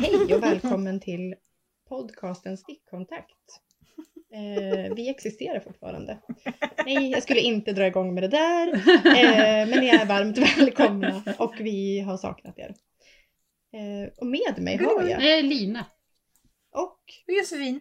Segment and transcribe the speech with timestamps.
[0.00, 1.34] Hej och välkommen till
[1.88, 3.60] podcasten Stickkontakt.
[4.32, 6.18] Eh, vi existerar fortfarande.
[6.84, 8.74] Nej, jag skulle inte dra igång med det där.
[9.06, 12.74] Eh, men ni är varmt välkomna och vi har saknat er.
[13.72, 15.86] Eh, och med mig har jag Nej, Lina.
[16.72, 17.80] och Josefin.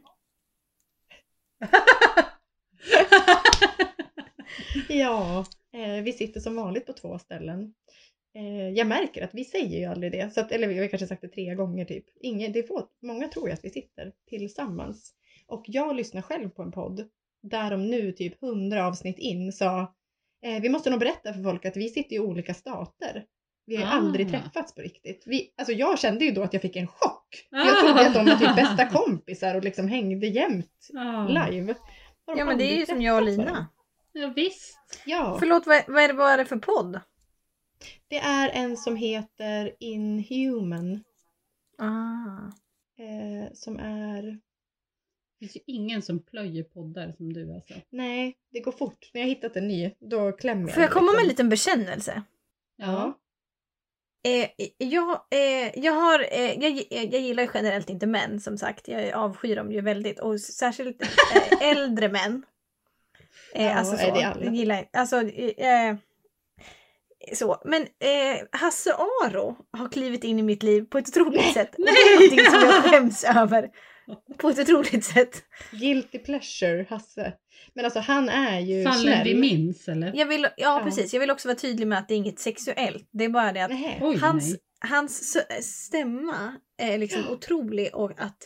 [4.90, 7.74] ja, eh, vi sitter som vanligt på två ställen.
[8.38, 11.08] Eh, jag märker att vi säger ju aldrig det, så att, eller vi har kanske
[11.08, 12.06] sagt det tre gånger typ.
[12.22, 15.14] Ingen, det är få, många tror ju att vi sitter tillsammans.
[15.48, 17.08] Och jag lyssnar själv på en podd
[17.44, 19.96] där de nu typ hundra avsnitt in sa
[20.46, 23.26] eh, vi måste nog berätta för folk att vi sitter i olika stater.
[23.66, 23.90] Vi har Ah.
[23.90, 25.24] aldrig träffats på riktigt.
[25.26, 27.48] Vi, alltså jag kände ju då att jag fick en chock.
[27.52, 31.76] Jag trodde att de var typ bästa kompisar och liksom hängde jämt Ja, live.
[32.38, 33.24] Ja men det är ju som jag och?
[33.24, 33.68] Lina.
[34.14, 34.78] ja visst.
[35.06, 37.00] Ja, Förlåt, vad, vad, är det, vad är det för podd?
[38.08, 41.04] Det är en som heter Inhuman.
[41.78, 42.52] Ah.
[43.04, 44.40] Eh, som är...
[45.40, 47.74] Det finns ju ingen som plöjer poddar som du alltså.
[47.90, 49.10] Nej, det går fort.
[49.14, 51.50] När jag har hittat en ny, då klämmer jag Får jag komma med en liten
[51.50, 52.24] bekännelse?
[52.76, 53.20] Ja.
[54.24, 58.88] Eh, jag, eh, jag, har, eh, jag, jag gillar ju generellt inte män som sagt.
[58.88, 60.20] Jag avskyr dem ju väldigt.
[60.20, 61.08] Och särskilt eh,
[61.72, 62.46] äldre män.
[63.54, 64.16] Eh, Ja, alltså är så.
[64.16, 64.46] det alla?
[64.46, 65.96] Jag gillar alltså, eh,
[67.36, 67.62] så.
[67.66, 71.76] Men eh, Hasse Aro har klivit in i mitt liv på ett otroligt sätt.
[71.78, 73.70] Och det är någonting som jag skäms över.
[74.38, 75.44] På ett otroligt sätt.
[75.72, 77.34] Guilty pleasure, Hasse.
[77.74, 79.24] Men alltså han är ju Fallen snäll.
[79.28, 80.12] vi minns eller?
[80.16, 80.82] Jag vill, ja, Ja.
[80.84, 83.10] precis, jag vill också vara tydlig med att det är inget sexuellt.
[83.12, 84.00] Det är bara det att Nej.
[84.02, 84.60] Oj, hans, nej.
[84.92, 88.38] hans stämma är liksom otrolig och att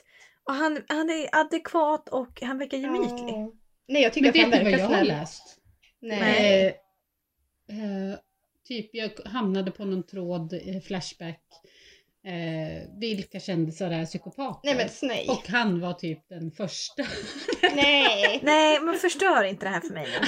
[0.43, 3.33] och han, han är adekvat och han verkar gemytlig.
[3.35, 3.51] Ja.
[3.87, 5.07] Nej, jag tycker Men att han vet du vad verkar jag har snäll.
[5.07, 5.57] läst?
[6.01, 6.19] Nej.
[6.19, 6.67] Nej.
[7.69, 8.17] Eh,
[8.71, 11.41] typ jag hamnade på någon tråd, eh, Flashback.
[12.25, 14.59] Eh, vilka kändisar är psykopater?
[14.63, 15.29] Nej men snäll.
[15.29, 17.03] Och han var typ den första.
[17.75, 18.39] Nej.
[18.43, 20.27] Nej, men förstör inte det här för mig nu.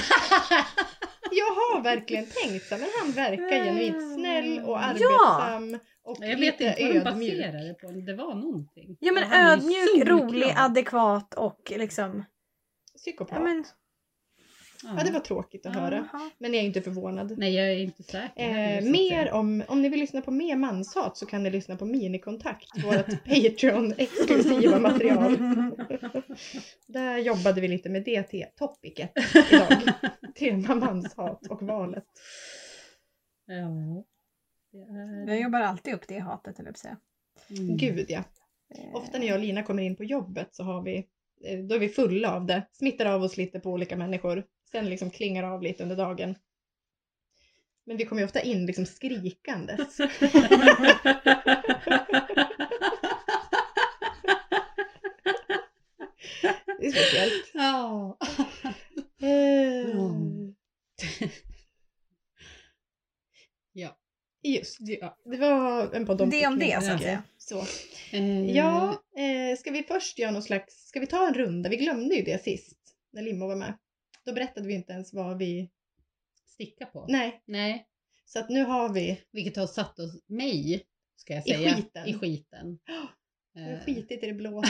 [1.30, 4.78] Jag har verkligen tänkt så, men han verkar genuint snäll och Ja.
[4.78, 5.78] arbetsam.
[6.04, 7.04] Och Jag vet inte vad de ödmjuk.
[7.04, 7.90] baserade det på.
[7.90, 8.96] Det var någonting.
[9.00, 12.24] Ja men ödmjuk, rolig, adekvat och liksom...
[12.96, 13.36] Psykopat.
[13.38, 13.64] Ja, men,
[14.84, 16.08] Ja, det var tråkigt att höra.
[16.12, 16.30] Jaha.
[16.38, 17.38] Men jag är inte förvånad.
[17.38, 18.78] Nej, jag är inte säker.
[18.78, 21.84] Eh, mer om, om ni vill lyssna på mer manshat så kan ni lyssna på
[21.84, 25.36] Minikontakt, vårt Patreon-exklusiva material.
[26.86, 29.12] Där jobbade vi lite med det topicet
[29.50, 29.82] idag.
[30.34, 32.04] Tema manshat och valet.
[33.46, 34.04] Ja.
[34.74, 35.28] Är...
[35.28, 36.96] Jag jobbar alltid upp det hatet, eller säga.
[37.50, 37.76] Mm.
[37.76, 38.24] Gud ja.
[38.74, 40.96] Eh, Ofta när jag och Lina kommer in på jobbet så har vi,
[41.44, 42.66] eh, då är vi fulla av det.
[42.72, 44.44] Smittar av oss lite på olika människor.
[44.74, 46.34] Sen liksom klingar av lite under dagen.
[47.86, 49.96] Men vi kommer ju ofta in liksom skrikandes.
[56.78, 57.50] Det är speciellt.
[57.54, 58.18] Ja.
[59.20, 60.54] Mm.
[63.72, 63.98] ja.
[64.42, 65.18] Just ja.
[65.24, 67.22] det var en podd om Det om det, så att säga.
[67.38, 67.58] Så.
[68.12, 71.70] Eh, Ja, eh, ska vi först göra någon slags, ska vi ta en runda?
[71.70, 72.78] Vi glömde ju det sist
[73.12, 73.74] när Limmo var med.
[74.24, 75.70] Då berättade vi inte ens vad vi,
[76.46, 77.06] Sticka på?
[77.08, 77.86] nej, Nej.
[78.24, 80.82] så att nu har vi Vilket har satt oss, mig,
[81.16, 82.06] ska jag I säga, skiten.
[82.06, 82.78] i skiten.
[82.86, 84.50] vi har Eh, skitit i det blå.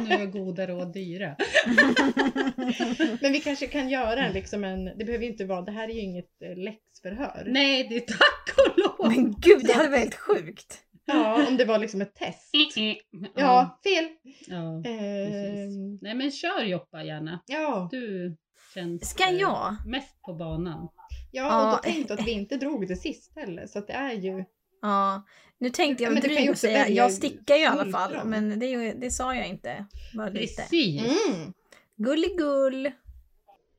[0.00, 1.36] nu är goda råd dyra.
[3.20, 5.88] Men vi kanske kan göra en, liksom en, det behöver ju inte vara, det här
[5.88, 7.44] är ju inget eh, läxförhör.
[7.46, 9.12] Nej, det är tack och lov!
[9.12, 10.83] Men gud, det hade varit helt sjukt.
[11.06, 12.50] Ja, om det var liksom ett test.
[12.76, 12.94] ja.
[13.34, 14.08] Ja, fel.
[14.46, 14.76] ja.
[14.76, 16.02] Eh, precis.
[16.02, 17.40] Nej men kör Joppa gärna.
[17.46, 18.36] ja, Du
[18.74, 19.76] känns Ska eh, jag?
[19.86, 20.88] mest på banan.
[21.30, 21.92] ja, och då Ja.
[21.92, 23.66] tänkte att vi inte drog det sist heller.
[23.66, 24.44] Så att det är ju,
[24.82, 25.24] Ja,
[25.58, 27.62] nu tänkte jag Men du kan ju dryg och också säga, välja jag stickar ju
[27.62, 29.86] i alla fall, men det, är ju- det sa jag inte.
[30.16, 30.62] Bara lite.
[30.62, 31.00] Precis.
[31.02, 31.52] mm,
[31.96, 32.90] Gulligull.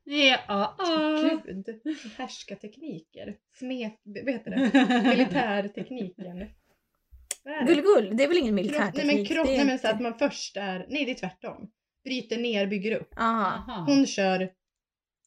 [0.03, 0.38] Ja,
[0.77, 1.39] ja.
[1.45, 1.65] gud.
[2.17, 3.35] Härskartekniker.
[3.59, 5.03] Smek, vad heter det?
[5.09, 6.47] Militärtekniken.
[7.45, 7.65] Är
[8.15, 8.24] det?
[8.24, 9.06] Är väl ingen militärteknik?
[9.06, 11.71] nej men kropp, nej men så att man först är, nej det är tvärtom.
[12.03, 13.13] Bryter ner, bygger upp.
[13.18, 13.63] Aha.
[13.68, 13.86] Aha.
[13.88, 14.50] Hon kör,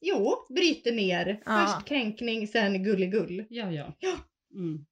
[0.00, 1.42] jo, bryter ner.
[1.46, 1.66] Ja.
[1.66, 3.46] Först kränkning, sen gulligull.
[3.48, 3.94] Ja, ja.
[3.98, 4.16] Ja.
[4.54, 4.84] Mm.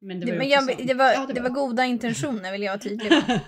[0.00, 1.48] Men det var men jag, det, var, Ja, det det var.
[1.48, 3.40] var goda intentioner vill jag vara tydlig med.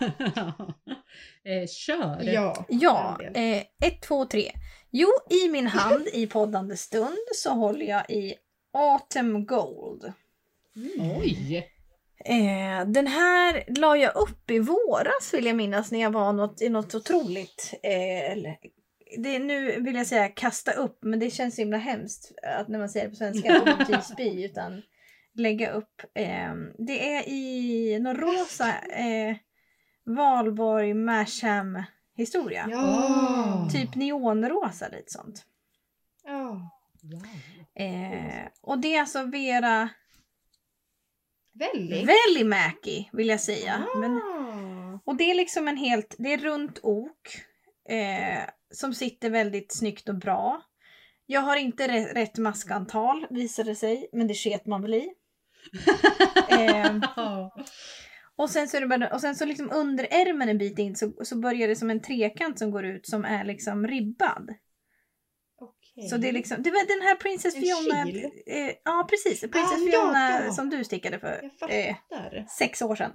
[1.62, 2.22] eh, kör!
[2.22, 2.66] Ja.
[2.68, 4.52] Ja, eh, ett, två, tre.
[4.90, 8.34] Jo, i min hand i poddande stund så håller jag i
[8.72, 10.12] Autumn Gold.
[11.18, 11.75] Oj!
[12.28, 16.62] Eh, den här la jag upp i våras vill jag minnas när jag var något,
[16.62, 17.74] i något otroligt.
[17.82, 18.56] Eh, eller-
[19.18, 22.88] det nu vill jag säga kasta upp men det känns himla hemskt att när man
[22.88, 24.82] säger det på svenska att det betyder spy utan
[25.34, 26.02] lägga upp.
[26.14, 29.36] Eh, det är i någon rosa eh,
[30.04, 31.82] Valborg Masham
[32.16, 32.66] historia.
[32.70, 33.68] Ja.
[33.72, 35.44] Typ neonrosa lite sånt.
[36.24, 36.70] ja.
[37.78, 39.88] Eh, och det är alltså Vera
[41.58, 42.08] Väldigt.
[42.08, 43.86] Välimäki vill jag säga.
[43.96, 45.00] Men, Ah.
[45.04, 47.28] och det är liksom en helt, det är runt ok.
[47.88, 50.62] Eh, som sitter väldigt snyggt och bra.
[51.26, 55.08] Jag har inte rätt maskantal visade det sig, men det sket man väl i.
[56.48, 56.96] Eh,
[58.36, 60.96] och sen så, är det bara, och sen så liksom under ärmen en bit in
[60.96, 64.54] så, så börjar det som en trekant som går ut som är liksom ribbad.
[65.96, 66.08] Okej.
[66.08, 68.02] Så det är liksom, det var den här Princess En Fiona.
[68.46, 70.52] Eh, ja precis, Princess Ah, Fiona ja.
[70.52, 71.96] som du stickade för eh,
[72.58, 73.12] sex år sedan.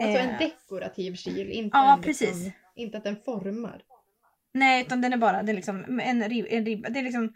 [0.00, 2.52] Alltså Eh, en dekorativ kil, inte, Ja, en liksom, precis.
[2.74, 3.82] inte att den formar.
[4.52, 6.88] Nej, utan den är bara det är liksom en, rib, en ribba.
[6.88, 7.34] Det är liksom,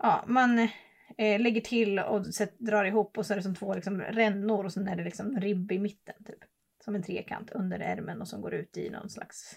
[0.00, 0.58] ja, man
[1.18, 4.64] eh, lägger till och set, drar ihop och så är det som två liksom rännor
[4.64, 6.38] och sen är det liksom ribb i mitten typ.
[6.84, 9.56] Som en trekant under ärmen och som går ut i någon slags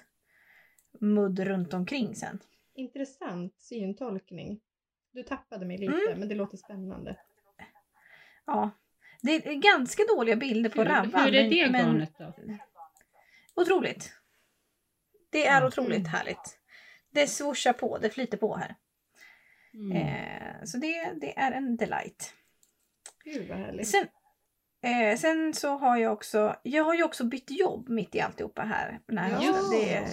[0.99, 2.39] mudd runt omkring sen.
[2.73, 4.59] Intressant syntolkning.
[5.11, 6.19] Du tappade mig lite, Mm.
[6.19, 7.17] men det låter spännande.
[8.45, 8.69] Ja.
[9.21, 11.21] Det är ganska dåliga bilder på Hur, Rabban.
[11.23, 12.33] hur är det men, men garnet då?
[13.61, 14.13] otroligt.
[15.29, 15.67] Det är Mm.
[15.67, 16.59] otroligt härligt.
[17.09, 18.75] Det swooshar på, det flyter på här.
[19.73, 19.91] Mm.
[19.97, 22.33] Eh, så det, det är en delight.
[23.23, 23.87] Gud vad härligt.
[23.87, 24.07] Sen,
[24.81, 28.61] eh, sen så har jag också, jag har ju också bytt jobb mitt i alltihopa
[28.61, 28.99] här.
[29.05, 29.35] Den här Ja.
[29.53, 29.79] hösten.
[29.79, 30.07] Det är,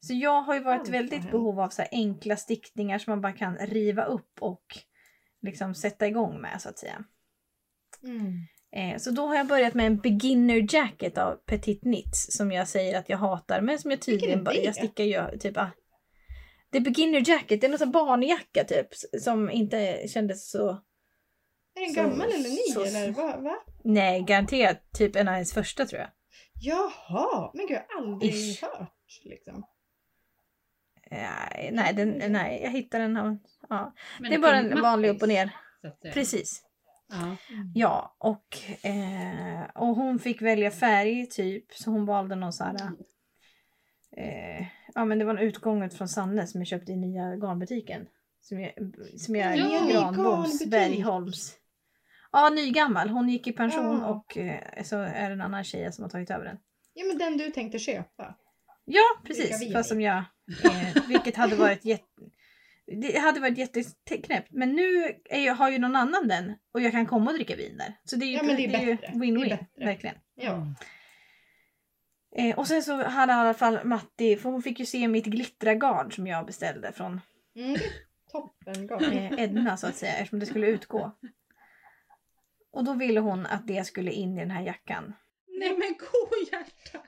[0.00, 3.56] så jag har ju varit väldigt behov av så enkla stickningar som man bara kan
[3.56, 4.64] riva upp och
[5.42, 7.04] liksom sätta igång med så att säga.
[8.02, 8.32] Mm.
[8.72, 12.68] Eh, så då har jag börjat med en beginner jacket av Petit Knits som jag
[12.68, 15.70] säger att jag hatar men som jag tydligen bara, jag stickar ju typ ah.
[16.70, 18.88] Det är beginner jacket, det är någon sån barnjacka typ
[19.20, 20.68] som inte kändes så
[21.74, 23.36] Är den gammal eller ny så- eller va?
[23.36, 23.56] va?
[23.84, 26.10] Nej, garanterat typ en av ens första tror jag.
[26.60, 28.62] Jaha, men gud jag har aldrig Ish.
[28.62, 29.62] hört liksom.
[31.10, 33.16] Nej, nej, den, nej jag hittade den.
[33.16, 33.38] av-
[33.68, 33.94] Ja.
[34.20, 35.50] Men Det är bara en vanlig upp och ner.
[35.82, 36.10] så.
[36.14, 36.62] Precis.
[37.08, 37.36] Ja.
[37.74, 38.46] Ja, och,
[38.82, 41.72] eh, och hon fick välja färg typ.
[41.72, 42.90] Så hon valde någon sån här...
[44.16, 48.06] Eh, ja men det var en utgånget från Sanne som jag köpte i nya garnbutiken.
[48.40, 48.72] Som jag,
[49.18, 50.66] som jag Ja, Granboms.
[50.70, 51.54] Bergholms.
[52.32, 53.08] Ja, nygammal.
[53.08, 54.06] Hon gick i pension Ja.
[54.06, 56.56] och eh, så är det en annan tjej som har tagit över den.
[56.94, 58.34] Ja men den du tänkte köpa.
[58.86, 59.72] Ja, precis.
[59.72, 60.24] Fast som jag...
[60.64, 62.04] Eh, vilket hade varit jätte...
[62.86, 64.48] Det hade varit jätteknäppt.
[64.50, 67.76] Men nu jag, har ju någon annan den och jag kan komma och dricka vin
[67.78, 67.92] där.
[68.04, 69.66] Så det är ju, Ja, win-win.
[69.76, 70.16] Verkligen.
[70.34, 70.66] Ja.
[72.36, 75.26] Eh, och sen så hade i alla fall Matti, för hon fick ju se mitt
[75.26, 77.20] glittragard som jag beställde från
[77.56, 77.92] Mm, det är
[78.32, 79.04] toppen garn.
[79.12, 81.12] eh, Edna så att säga eftersom det skulle utgå.
[82.72, 85.14] Och då ville hon att det skulle in i den här jackan.
[85.58, 87.05] Nej men kohjärta!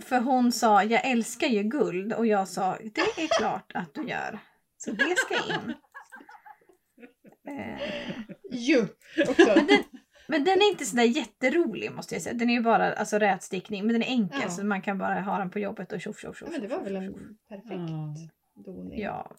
[0.00, 4.08] För hon sa, jag älskar ju guld och jag sa, det är klart att du
[4.08, 4.38] gör.
[4.78, 5.74] Så det ska in.
[7.48, 7.80] Eh,
[8.50, 8.86] Ju
[9.46, 9.78] men, den,
[10.28, 12.34] men den är inte sådär jätterolig måste jag säga.
[12.34, 14.50] Den är ju bara alltså, rätstickning men den är enkel Ja.
[14.50, 16.48] så man kan bara ha den på jobbet och tjoff tjoff tjoff.
[16.52, 17.12] men det var väl en
[17.48, 18.30] perfekt
[18.64, 19.00] doning.
[19.00, 19.36] Ja.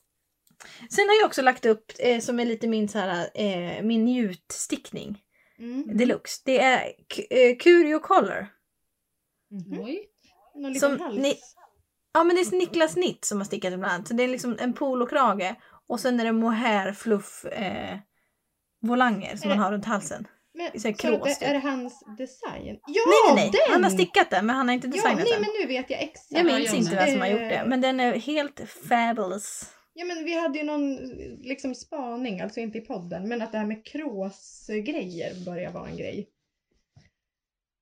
[0.89, 4.05] Sen har jag också lagt upp eh, som är lite min, så här, eh, min
[4.05, 5.23] njutstickning
[5.59, 5.97] Mm.
[5.97, 6.41] deluxe.
[6.45, 6.83] Det är
[7.29, 8.47] eh, Curio Color.
[9.51, 9.79] Mhm.
[9.83, 10.05] Oj.
[10.57, 11.17] Någon liten Som hals.
[11.17, 11.39] ni-
[12.13, 14.07] Ja men det är Niklas Nitt som har stickat ibland.
[14.07, 15.55] Så det är liksom en polokrage
[15.87, 17.97] och sen är det mohair fluff eh,
[18.81, 20.27] volanger som man har runt halsen.
[20.53, 21.47] Men, så här så krås, typ.
[21.49, 22.79] är det hans design?
[22.87, 23.51] Ja, nej nej nej!
[23.51, 23.73] den!
[23.73, 25.41] Han har stickat den men han har inte Ja, designat nej den.
[25.41, 26.25] men nu vet jag exakt.
[26.29, 29.73] Jag minns inte vem som har gjort det Eh, men den är helt fabulous.
[29.93, 30.95] Ja men vi hade ju någon
[31.41, 35.97] liksom spaning, alltså inte i podden, men att det här med kråsgrejer börjar vara en
[35.97, 36.27] grej.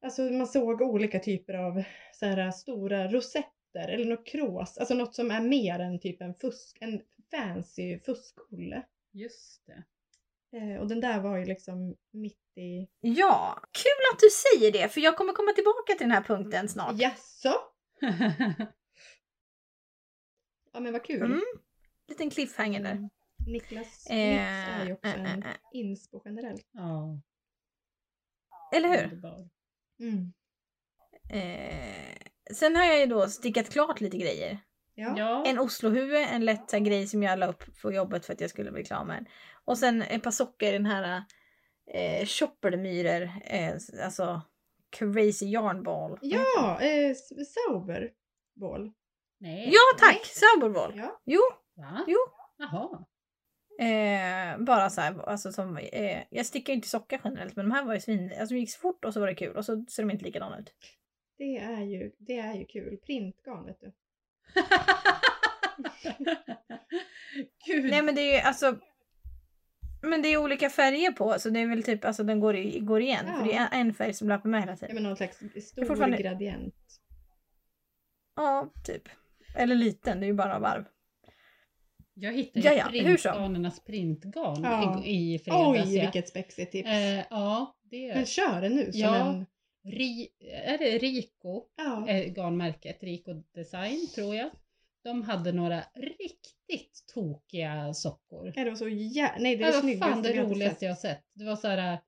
[0.05, 1.83] Alltså man såg olika typer av
[2.13, 6.33] så här stora rosetter eller något krås, alltså något som är mer än typ en
[6.33, 8.85] fusk, en fancy fuskolle.
[9.11, 9.83] Just det.
[10.57, 12.87] Eh, och den där var ju liksom mitt i...
[13.01, 16.69] Ja, kul att du säger det för jag kommer komma tillbaka till den här punkten
[16.69, 16.95] snart.
[16.99, 17.53] Jaså?
[20.73, 21.21] Ja men vad kul.
[21.25, 21.41] Mm.
[22.07, 23.09] Liten cliffhanger där.
[23.47, 25.55] Niklas Eh, är ju också eh, en eh, eh.
[25.73, 26.67] inspo generellt.
[26.71, 27.21] ja.
[28.75, 29.03] Eller hur?
[29.03, 29.49] underbar.
[29.99, 30.33] Mm.
[31.29, 32.17] Eh,
[32.53, 34.59] sen har jag ju då stickat klart lite grejer.
[34.95, 35.43] Ja.
[35.45, 38.49] En Oslohuvud, en lätt här, grej som jag la upp på jobbet för att jag
[38.49, 39.25] skulle bli klar med den.
[39.65, 41.23] Och sen ett par sockor, den här
[41.93, 43.73] eh, Choppermyrer, eh,
[44.05, 44.41] alltså
[44.89, 46.19] Crazy Yarn Ball.
[46.21, 48.91] Ja, eh, Sauberball.
[49.39, 49.69] Nej.
[49.73, 50.25] Ja tack!
[50.25, 50.93] Sauberball.
[50.97, 51.21] Ja.
[51.25, 51.41] Jo,
[51.75, 52.05] Va?
[52.07, 52.17] jo.
[52.57, 53.05] Jaha.
[53.79, 57.75] Eh, bara så här, alltså som, eh, jag stickar ju inte sockar generellt men de
[57.75, 59.65] här var ju svin, alltså de gick så fort och så var det kul och
[59.65, 60.73] så ser de inte likadana ut.
[61.37, 62.97] Det är ju, det är ju kul.
[63.05, 63.91] Printgarn vet du.
[67.65, 67.91] Gud.
[67.91, 68.79] Nej men det är ju alltså
[70.01, 72.79] men det är olika färger på så det är väl typ, alltså den går, i,
[72.79, 73.25] går igen.
[73.27, 73.33] Ja.
[73.39, 74.95] För det är en färg som löper med hela Ja, tiden.
[74.95, 76.75] men någon slags stor fortfarande- gradient.
[78.35, 79.03] Ja, typ.
[79.55, 80.85] Eller liten, det är ju bara varv.
[82.17, 82.91] Jag hittade Ja, ja, som.
[82.91, 85.03] printgarnernas printgarn Ja.
[85.05, 85.85] i, i fredags.
[85.87, 86.01] Oj, ja.
[86.03, 86.89] vilket spexigt tips.
[86.89, 89.15] Eh, ja, det Men kör det nu som Ja.
[89.15, 89.45] en...
[89.87, 90.27] Ri,
[90.63, 92.07] är det Rico, Ja.
[92.09, 94.49] eh, garnmärket, Rico Design tror jag.
[95.03, 98.53] De hade några riktigt tokiga sockor.
[98.55, 99.31] Är det så jä...
[99.39, 101.23] Nej, det är det var snyggaste fan det roligaste jag har sett.
[101.33, 101.99] Det var så här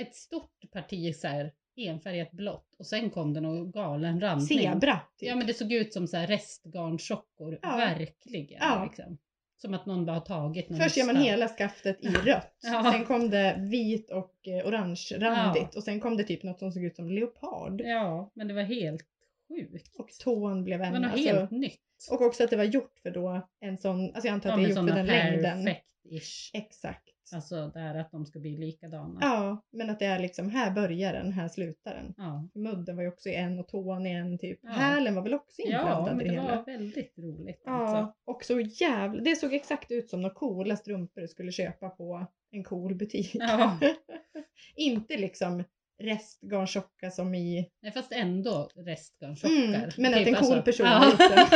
[0.00, 4.46] ett stort parti så här enfärgat blått och sen kom det någon galen randning.
[4.62, 5.00] Zebra.
[5.18, 5.28] Typ.
[5.28, 7.76] Ja men det såg ut som så här restgarnsockor, Ja.
[7.76, 8.58] verkligen.
[8.60, 8.84] Ja.
[8.84, 9.18] Liksom.
[9.56, 12.58] Som att någon bara har tagit någon Först gör man hela skaftet i rött.
[12.62, 12.92] Ja.
[12.92, 15.76] Sen kom det vit och eh, orange-randigt.
[15.76, 17.80] Och sen kom det typ något som såg ut som leopard.
[17.80, 19.06] Ja, men det var helt
[19.48, 19.96] sjukt.
[19.96, 20.92] Och tån blev Det en...
[20.92, 21.80] var något Alltså, helt nytt.
[22.10, 24.04] och också att det var gjort för då en sån...
[24.04, 25.66] Alltså jag antar att Ja, det är gjort för den längden.
[25.68, 26.50] perfect-ish.
[26.52, 27.08] Exakt.
[27.34, 29.18] Alltså där att de ska bli likadana.
[29.20, 32.14] Ja, men att det är liksom här börjar den, här slutar den.
[32.16, 34.60] Ja, Mudden var ju också i en och tån i en typ.
[34.62, 34.70] Ja.
[34.70, 36.56] Hälen var väl också ja inblandad men i det det hela.
[36.56, 37.62] var väldigt roligt.
[37.66, 37.96] Alltså.
[37.96, 39.22] Ja, och så jävla...
[39.22, 43.30] Det såg exakt ut som några coola strumpor du skulle köpa på en cool butik.
[43.34, 43.78] Ja.
[44.76, 45.64] Inte liksom
[46.02, 47.70] restgarntjocka som i...
[47.82, 49.54] Nej, fast ändå restgarnsockar.
[49.54, 50.62] Mm, men att en cool alltså.
[50.62, 51.48] person Ja.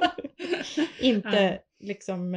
[1.00, 2.34] Inte liksom...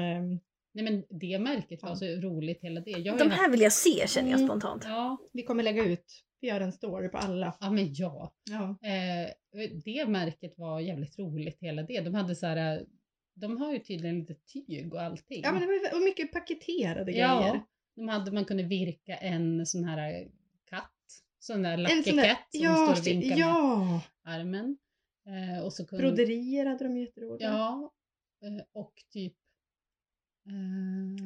[0.74, 1.96] Nej men det märket var Ja.
[1.96, 2.92] så roligt hela det.
[2.92, 4.48] Jag De här vill jag se känner jag Mm.
[4.50, 4.84] spontant.
[4.86, 6.06] Ja, vi kommer lägga ut,
[6.42, 7.58] vi gör en story på alla.
[7.60, 8.34] ja men ja.
[8.52, 8.70] Ja.
[8.90, 9.30] Eh,
[9.86, 12.02] det märket var jävligt roligt hela det.
[12.02, 12.86] De hade så här,
[13.36, 15.42] de har ju tydligen lite tyg och allting.
[15.44, 17.62] ja, men det var och mycket paketerade Ja, grejer.
[17.96, 20.28] de hade, man kunde virka en sån här
[20.70, 20.90] katt.
[21.40, 24.02] Sån där lucky sån där, cat som ja, står och vinkar med ja.
[24.24, 24.78] armen.
[25.28, 27.48] Eh, och så kunde, Broderier hade de jätteroliga.
[27.50, 27.94] Ja,
[28.44, 29.34] eh, och typ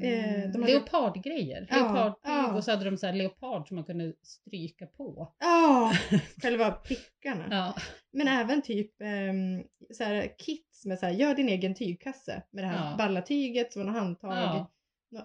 [0.04, 1.68] eh, de hade- leopardgrejer.
[1.70, 2.54] Ja, Leopardtyg ja.
[2.54, 5.36] och så hade de så här leopard som man kunde stryka på.
[5.40, 5.92] Ja,
[6.42, 7.48] själva prickarna.
[7.52, 7.76] Ja,
[8.12, 12.64] Men även typ um, så här, kits med så här, gör din egen tygkasse med
[12.64, 12.98] det här Ja.
[12.98, 14.32] balla tyget som man har handtag.
[14.34, 14.72] ja,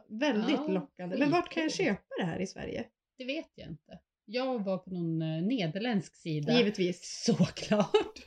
[0.08, 1.16] Väldigt Ja, lockande.
[1.18, 2.84] Men vart kan jag köpa det här i Sverige?
[3.18, 3.98] det vet jag inte.
[4.24, 6.52] Jag var på någon eh, nederländsk sida.
[6.58, 7.22] Givetvis.
[7.24, 8.26] Såklart!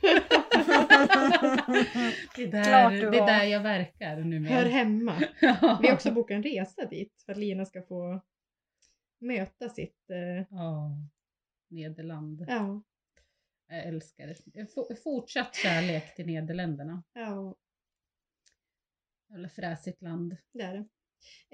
[2.36, 4.52] det, är där, det är där jag verkar numera.
[4.54, 5.22] Hör hemma.
[5.40, 5.78] Ja.
[5.82, 8.20] Vi har också bokat en resa dit för att Lina ska få
[9.20, 10.10] möta sitt...
[10.10, 10.90] eh, Ja,
[11.68, 12.44] Nederland.
[12.48, 12.82] ja,
[13.68, 14.60] Jag älskar det.
[14.60, 17.02] F- Fortsatt kärlek till Nederländerna.
[17.12, 17.56] ja,
[19.30, 20.36] Jävla fräsigt land.
[20.52, 20.84] det är det.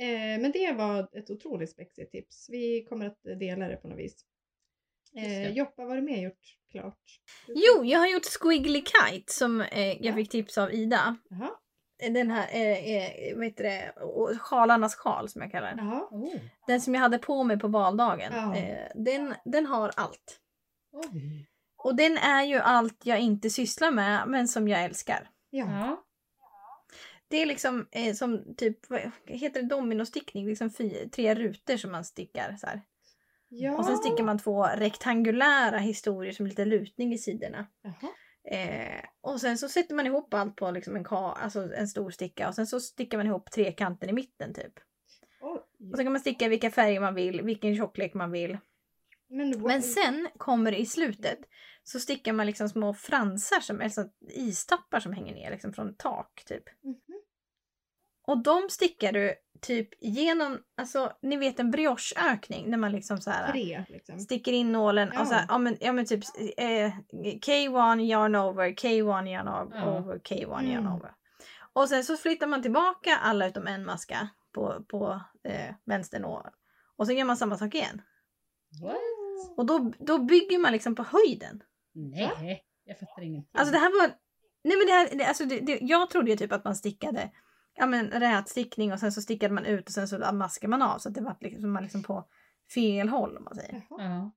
[0.04, 2.48] Eh, men det var ett otroligt spexigt tips.
[2.50, 4.26] Vi kommer att dela det på något vis.
[5.16, 5.50] Eh.
[5.50, 6.98] Joppa, vad har du mer gjort klart?
[7.48, 10.14] Jo, jag har gjort Squiggly Kite som eh, jag Ja.
[10.14, 11.16] fick tips av Ida.
[11.30, 11.50] Jaha.
[12.12, 13.92] Den här, eh, eh, vad heter det,
[14.38, 15.80] sjalarnas sjal som jag kallar den.
[15.88, 16.34] Oh.
[16.66, 18.32] Den som jag hade på mig på valdagen.
[18.34, 18.56] Ja.
[18.56, 20.40] Eh, den, den har allt.
[20.92, 21.48] Oj.
[21.76, 25.28] Och den är ju allt jag inte sysslar med men som jag älskar.
[25.50, 25.66] Ja.
[25.70, 26.04] Ja.
[27.28, 30.46] Det är liksom eh, som typ, vad heter det, dominostickning?
[30.46, 32.82] Liksom fy, tre rutor som man stickar så här.
[33.54, 33.76] Ja.
[33.76, 37.66] Och sen stickar man två rektangulära historier som lite lutning i sidorna.
[38.50, 42.10] Eh, och sen så sätter man ihop allt på liksom en, ka, alltså en stor
[42.10, 44.72] sticka och sen så stickar man ihop trekanten i mitten typ.
[45.40, 45.90] Oj.
[45.90, 48.58] Och sen kan man sticka vilka färger man vill, vilken tjocklek man vill.
[49.28, 51.38] Men, Men sen kommer det i slutet
[51.82, 56.42] så stickar man liksom små fransar, som, alltså istappar som hänger ner liksom från tak
[56.46, 56.64] typ.
[56.82, 57.11] Mhm.
[58.26, 63.30] Och de stickar du typ genom, alltså ni vet en briocheökning när man liksom så
[63.30, 64.18] här Tre liksom.
[64.20, 65.20] sticker in nålen Ja.
[65.20, 66.20] och så här, ja men, ja men typ
[66.56, 69.98] eh, K1 yarn over, K1 yarn over, Ja.
[69.98, 70.92] over K1 yarn Mm.
[70.92, 71.14] over.
[71.72, 76.46] Och sen så flyttar man tillbaka alla utom en maska på, på eh, vänster nål.
[76.96, 78.02] Och så gör man samma sak igen.
[78.82, 78.96] What?
[79.56, 81.62] Och då, då bygger man liksom på höjden.
[81.94, 83.50] Nej, jag fattar ingenting.
[83.60, 84.08] Alltså det här var...
[84.64, 87.30] Nej men det här, det, alltså det, det, jag trodde ju typ att man stickade
[87.74, 90.98] ja men rätstickning och sen så stickade man ut och sen så maskade man av
[90.98, 92.28] så att det var liksom, man liksom på
[92.74, 93.82] fel håll om man säger.
[93.90, 94.32] Ja.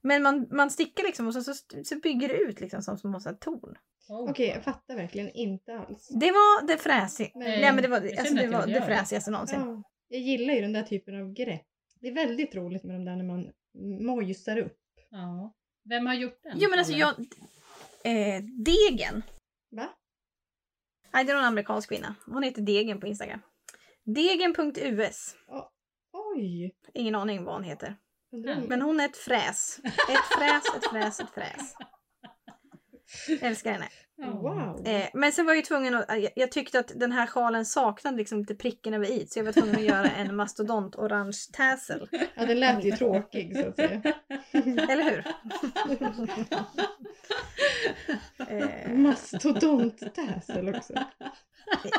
[0.00, 3.20] Men man, man stickar liksom och sen så, så bygger det ut liksom som små
[3.20, 3.78] torn.
[4.08, 4.30] Oh.
[4.30, 6.08] Okej, jag fattar verkligen inte alls.
[6.08, 7.30] Det var det fräsiga.
[7.34, 9.60] Men- Nej men det var, jag alltså, det, var det fräsigaste någonsin.
[9.60, 11.66] Ja, jag gillar ju den där typen av grepp.
[12.00, 13.50] Det är väldigt roligt med de där när man
[14.06, 14.78] mojsar upp.
[15.10, 15.54] Ja.
[15.84, 16.52] Vem har gjort den?
[16.60, 17.14] Jo men alltså jag...
[18.04, 19.22] Eh, Degen.
[19.70, 19.88] Va?
[21.12, 22.14] Nej det är någon amerikansk kvinna.
[22.26, 23.40] Hon heter Degen på Instagram.
[24.04, 25.36] Degen.us.
[26.12, 26.74] Oj!
[26.94, 27.96] Ingen aning vad hon heter.
[28.68, 29.80] Men hon är ett fräs.
[29.84, 31.74] Ett fräs, ett fräs, ett fräs.
[33.42, 33.88] Älskar henne.
[34.30, 34.86] Wow!
[34.86, 37.64] Eh, men sen var jag ju tvungen att, jag, jag tyckte att den här sjalen
[37.66, 41.38] saknade liksom lite pricken över i så jag var tvungen att göra en mastodont orange
[41.52, 42.08] tassel.
[42.34, 44.02] Ja, den lät ju tråkig så att säga.
[44.90, 45.24] Eller hur?
[48.48, 50.92] eh, Mastodonttäsel också.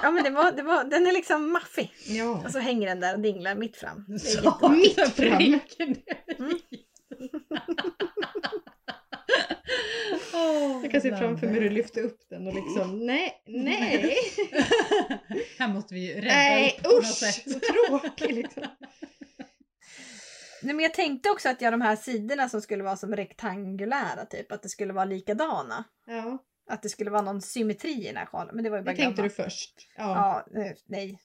[0.02, 1.94] ja men det var, det var, den är liksom maffig.
[2.08, 2.42] Ja.
[2.46, 4.06] Och så hänger den där och dinglar mitt fram.
[4.08, 4.70] Det är Så jättebra.
[4.70, 5.28] Mitt fram.
[5.40, 6.58] pricken över Mm.
[10.82, 14.16] Jag kan se framför mig hur du lyfter upp den och liksom nej, nej,
[15.60, 17.52] Här måste vi rädda nej upp på något usch sätt.
[17.52, 18.64] så tråkig liksom.
[20.62, 24.26] Nej, men jag tänkte också att jag de här sidorna som skulle vara som rektangulära
[24.30, 25.84] typ, att det skulle vara likadana.
[26.08, 26.38] Ja,
[26.70, 28.56] Att det skulle vara någon symmetri i den här sjalen.
[28.56, 29.30] Men det var ju bara det tänkte gammal.
[29.38, 29.74] du först.
[29.98, 30.44] Ja.
[30.54, 31.20] Ja, eh, nej.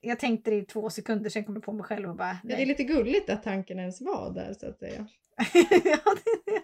[0.00, 2.38] Jag tänkte det i två sekunder, sen kom jag på mig själv och bara Ja,
[2.42, 2.66] det är nej.
[2.66, 5.06] lite gulligt att tanken ens var där så att säga.
[5.84, 6.52] ja, det,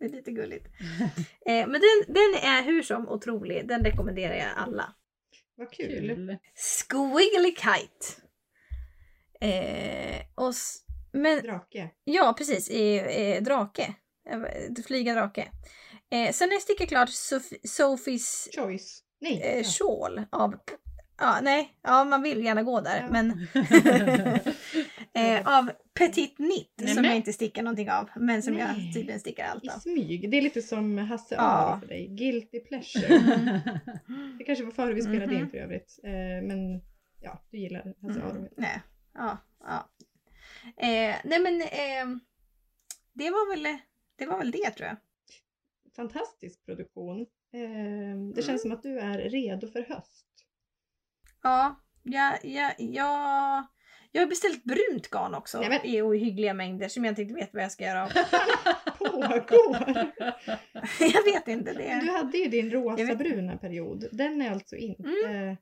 [0.00, 0.66] det är lite gulligt.
[1.46, 3.68] Eh, men den, den är hur som otrolig.
[3.68, 4.94] Den rekommenderar jag alla.
[5.56, 5.88] Vad kul.
[6.08, 6.36] Kul.
[6.54, 8.20] Squiggly Kite.
[9.40, 10.54] Eh, och,
[11.12, 11.90] men Drake.
[12.04, 12.70] Ja, precis.
[12.70, 12.96] I,
[13.36, 13.94] eh, drake.
[14.86, 15.48] Flyga drake.
[16.10, 19.02] Eh, sen när jag sticker klart Sof- Sophies Choice.
[19.20, 19.42] Nej.
[19.42, 19.64] eh, ja.
[19.64, 20.54] shawl av...
[21.18, 21.78] Ja, nej.
[21.82, 23.00] Ja, man vill gärna gå där.
[23.00, 23.08] Ja.
[23.12, 23.48] Men
[25.14, 28.10] eh, av Petit Knit Nej, som men- jag inte stickar någonting av.
[28.16, 28.92] Men som jag Nej.
[28.94, 29.78] tydligen stickar allt I av.
[29.78, 30.30] smyg.
[30.30, 31.42] Det är lite som Hasse Ja.
[31.42, 32.06] Aro för dig.
[32.08, 33.06] Guilty pleasure.
[33.16, 33.58] Mm.
[34.38, 35.36] Det kanske var före vi spelade Mhm.
[35.44, 35.98] in för övrigt.
[36.04, 36.82] Eh, men
[37.20, 38.30] ja, du gillar Hasse Aro.
[38.30, 38.82] Mm, nej.
[39.14, 39.88] Ja, ja.
[40.76, 42.18] Eh, nej men eh,
[43.12, 43.78] det var väl
[44.16, 44.96] det var väl det tror jag.
[45.96, 47.20] Fantastisk produktion.
[47.20, 47.26] Eh,
[47.60, 48.42] det Mm.
[48.42, 50.26] känns som att du är redo för höst.
[51.42, 53.66] Ja, jag, jag, jag,
[54.12, 57.36] jag har beställt brunt garn också Nej, men- i ohyggliga mängder som jag inte riktigt
[57.38, 58.08] vet vad jag ska göra av.
[58.98, 60.12] Pågår!
[61.14, 61.72] jag vet inte.
[61.72, 64.08] Det Du hade ju din rosa-bruna period.
[64.12, 65.56] Den är alltså inte Mm.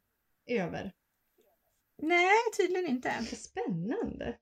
[0.47, 0.93] över.
[2.03, 3.13] Nej, tydligen inte.
[3.37, 4.37] Spännande!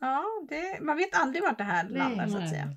[0.00, 1.98] Ja, det, man vet aldrig vart det här Nej.
[1.98, 2.76] landar så att säga.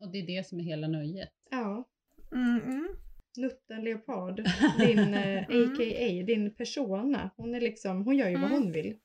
[0.00, 1.28] Och det är det som är hela nöjet.
[1.50, 1.84] Ja,
[2.32, 2.88] Mm, mm.
[3.36, 4.36] Nutten Leopard,
[4.78, 5.72] din eh, Mm.
[5.72, 6.24] a.k.a.
[6.26, 7.30] din persona.
[7.36, 8.62] Hon är liksom, hon gör ju vad Mm.
[8.62, 8.96] hon vill.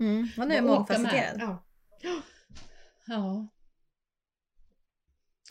[0.00, 0.28] Mm.
[0.36, 1.40] Hon är åka mångfacetterad.
[1.40, 1.64] Ja.
[3.06, 3.48] Ja.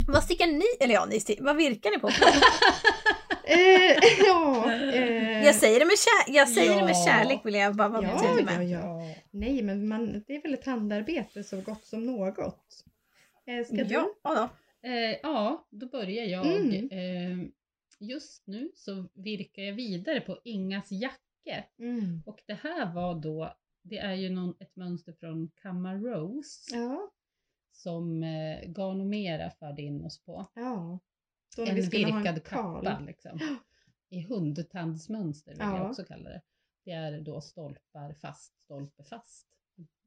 [0.06, 0.64] Vad stickar ni?
[0.84, 2.08] Eller ja, ni stick, vad virkar ni på?
[3.44, 7.04] Eh, ja, eh, Jag säger det med, kär, jag säger det med Ja.
[7.06, 8.68] kärlek vill jag bara vara Ja, tydlig ja, med.
[8.68, 9.14] ja.
[9.30, 12.84] Nej, men man, det är väl ett handarbete så gott som något.
[13.46, 13.94] Eh, ska du?
[13.94, 14.48] Ja, ja då.
[14.82, 16.46] Eh, ja, då börjar jag.
[16.46, 16.88] Mm.
[16.90, 17.48] Eh,
[17.98, 21.64] just nu så virkar jag vidare på Ingas jacke.
[21.78, 22.22] Mm.
[22.26, 27.10] Och det här var då, det är ju någon, ett mönster från Kamma Rose Ja,
[27.72, 30.46] som eh, Garnomera förde in oss på.
[30.54, 30.98] ja.
[31.56, 33.38] Då En virkad en kappa liksom.
[34.08, 35.88] I hundtandsmönster vill jag Ja.
[35.90, 36.42] också kalla det.
[36.84, 39.48] Det är då stolpar fast, stolpe fast.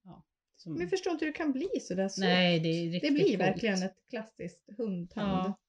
[0.04, 0.24] Ja,
[0.56, 2.24] som, Men jag förstår inte hur det kan bli sådär svårt.
[2.26, 3.40] nej, det är riktigt det blir coolt.
[3.40, 5.30] verkligen ett klassiskt hundtand.
[5.48, 5.60] Ja.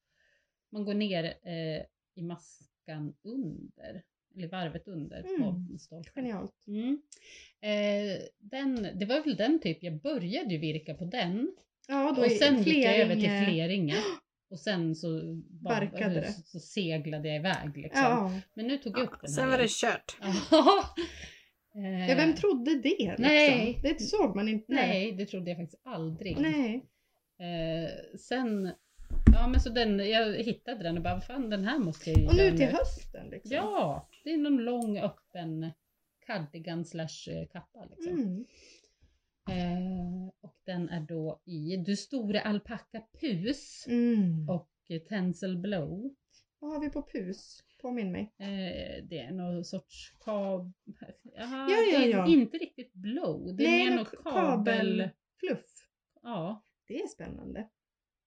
[0.72, 1.82] Man går ner eh,
[2.14, 4.02] i maskan under,
[4.36, 5.42] eller varvet under Mm.
[5.72, 6.12] på stolpen.
[6.14, 6.64] Genialt.
[6.66, 7.02] Mm.
[7.60, 11.56] Eh, den, det var väl den typ, jag började ju virka på den
[11.88, 13.94] Ja, då och sen gick jag över till Fleringe-.
[14.50, 16.32] Och sen så, bara, Barkade det.
[16.32, 18.02] så, så seglade jag iväg liksom.
[18.02, 18.40] Ja.
[18.54, 20.16] Men nu tog jag upp den Sen här var det kört.
[21.76, 21.82] Ja.
[21.82, 22.88] Eh, vem trodde det?
[22.98, 23.14] Liksom?
[23.18, 23.80] Nej.
[23.82, 24.72] Det såg man inte.
[24.72, 26.38] Nej, det trodde jag faktiskt aldrig.
[26.40, 26.74] Nej.
[27.38, 28.70] Eh, sen,
[29.32, 32.26] ja men så den, jag hittade den och bara, fan den här måste jag ju
[32.26, 33.56] Och nu till hösten liksom.
[33.56, 35.70] Ja, det är någon lång öppen
[36.26, 38.12] cardigan slash eh, kappa liksom.
[38.12, 38.44] Mm.
[39.50, 44.48] Eh, och den är då i Du store alpacka pus Mm.
[44.48, 46.14] och eh, Tencel blow.
[46.58, 47.62] Vad har vi på pus?
[47.78, 48.32] Påminn mig.
[48.38, 50.72] Eh, det är någon sorts kab...
[51.22, 52.26] Jaha, Ja, ja, ja.
[52.26, 53.56] inte riktigt blow.
[53.56, 55.10] Det är mer k- kabel...
[55.40, 55.66] Fluff.
[56.22, 56.64] Ja.
[56.86, 57.68] Det är spännande.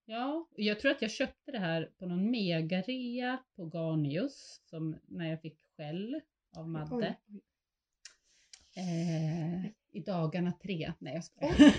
[0.06, 5.30] Ja, jag tror att jag köpte det här på någon megarea på Garnius som när
[5.30, 6.22] jag fick skäll
[6.58, 7.16] av Madde.
[8.76, 10.94] Eh, I dagarna tre.
[11.00, 11.56] Nej jag skojar.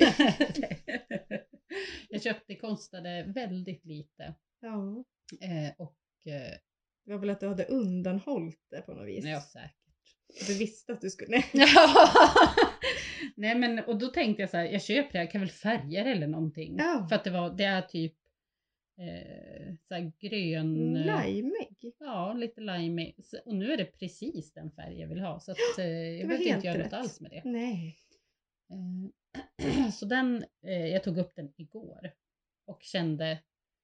[2.08, 4.34] jag köpte, det kostade väldigt lite.
[4.60, 5.04] Ja.
[5.40, 6.56] Eh, och eh,
[7.10, 9.24] Det var väl att du hade undanhållit det på något vis.
[9.24, 10.46] jag säkert.
[10.46, 11.44] Du visste att du skulle...
[11.54, 11.68] Nej.
[13.36, 16.04] nej men och då tänkte jag så här, jag köper det, jag kan väl färga
[16.04, 16.76] det eller någonting.
[16.78, 17.06] Ja.
[17.08, 18.14] För att det var, det är typ
[18.98, 20.96] eh, så här grön.
[20.96, 21.94] eh, Limeig.
[21.98, 23.12] Ja, lite lime.
[23.44, 25.40] Och nu är det precis den färg jag vill ha.
[25.40, 27.42] Så att, eh, jag var behöver inte göra något alls med det.
[27.44, 27.98] Nej.
[29.62, 32.12] Eh, Så den, eh, jag tog upp den igår
[32.66, 33.38] och kände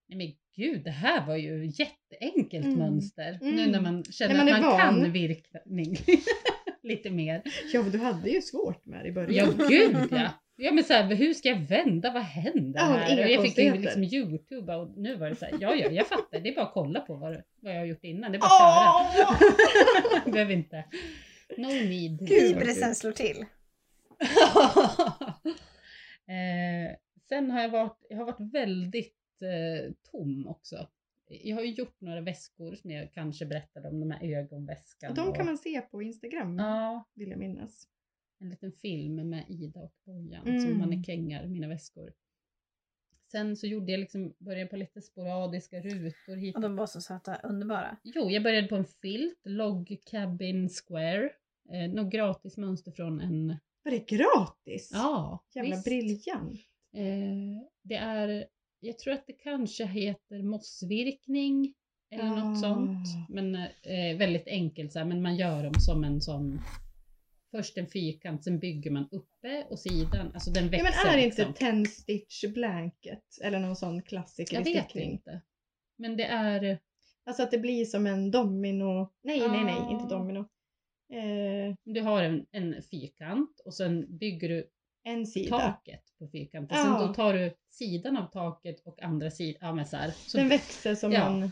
[0.08, 2.78] Nej men gud, det här var ju jätteenkelt Mm.
[2.78, 3.38] mönster.
[3.42, 3.70] Nu Mm.
[3.70, 4.80] när man känner När man att man van.
[4.80, 5.96] kan virkning
[6.82, 7.42] lite mer.
[7.72, 9.68] Ja, men du hade ju svårt med det i Ja början.
[9.68, 10.28] gud ja.
[10.58, 13.24] Ja men så här, hur ska jag vända, vad händer Ja, här?
[13.24, 16.06] Och jag fick ju liksom youtube och nu var det så här, ja ja jag
[16.06, 18.40] fattar, det är bara att kolla på vad, vad jag har gjort innan, det är
[18.40, 19.16] bara att
[20.24, 20.30] köra.
[20.32, 20.84] Behöver inte.
[21.56, 22.28] No need.
[22.28, 23.44] Vibresen slår till.
[26.28, 26.96] eh,
[27.28, 30.88] sen har jag varit, jag har varit väldigt eh, tom också.
[31.28, 35.14] Jag har ju gjort några väskor som jag kanske berättade om, de här ögonväskan.
[35.14, 37.88] De och- kan man se på Instagram, Ja, vill jag minnas.
[38.40, 40.60] en liten film med Ida och Bojan Mm.
[40.60, 42.12] som mannekänger mina väskor.
[43.30, 46.54] Sen så gjorde jag liksom, började på lite sporadiska rutor hit.
[46.56, 47.96] Och de var så söta, underbara.
[48.02, 51.30] Jo, jag började på en filt, Log Cabin Square.
[51.72, 53.56] Eh, något gratis mönster från en...
[53.82, 54.90] Var det gratis?
[54.94, 55.84] Ja, Jävla visst.
[55.84, 56.58] briljant.
[56.92, 58.46] Eh, det är,
[58.86, 61.74] jag tror att det kanske heter mossvirkning
[62.10, 62.60] eller något Ah.
[62.60, 63.06] sånt.
[63.28, 66.60] Men eh, väldigt enkelt så här, men man gör dem som en sån
[67.50, 70.30] Först en fyrkant, sen bygger man uppe och sidan.
[70.34, 71.46] Alltså den Ja, växer men är liksom.
[71.46, 75.10] inte ten stitch blanket eller någon sån klassiker Jag vet stickning?
[75.10, 75.40] inte.
[75.98, 76.78] Men det är...
[77.24, 79.12] Alltså att det blir som en domino.
[79.22, 79.90] Nej, nej, nej, Ah.
[79.90, 80.38] inte domino.
[81.12, 84.70] Eh, Du har en, en fyrkant och sen bygger du
[85.06, 85.58] en sida.
[85.58, 86.78] taket på fyrkanten.
[86.78, 86.84] Ja.
[86.84, 89.58] Sen då tar du sidan av taket och andra sidan.
[89.60, 90.10] Ja, men så här.
[90.10, 91.28] Så, Den växer som Ja.
[91.28, 91.50] en...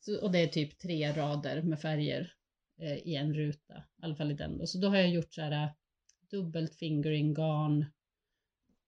[0.00, 2.32] så, och det är typ tre rader med färger
[2.80, 3.74] eh, i en ruta.
[3.74, 4.66] I alla fall i den då.
[4.66, 5.70] Så då har jag gjort så här äh,
[6.30, 7.80] dubbelt fingering garn.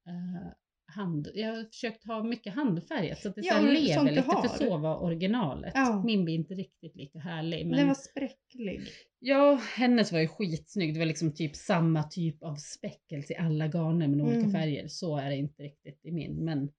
[0.07, 0.53] Eh,
[0.95, 4.21] hand, jag har försökt ha mycket handfärgat så att det Ja, så men lever lite
[4.21, 4.43] har.
[4.49, 5.73] för så var originalet.
[5.75, 6.03] Ja.
[6.07, 7.67] Min blir inte riktigt lika härlig.
[7.67, 7.79] Men...
[7.79, 8.81] Den var spräcklig.
[9.19, 10.95] Ja, hennes var ju skitsnygg.
[10.95, 14.53] Det var liksom typ samma typ av speckels i alla garner med olika Mm.
[14.53, 14.89] färger.
[14.89, 16.45] Så är det inte riktigt i min.
[16.45, 16.71] Men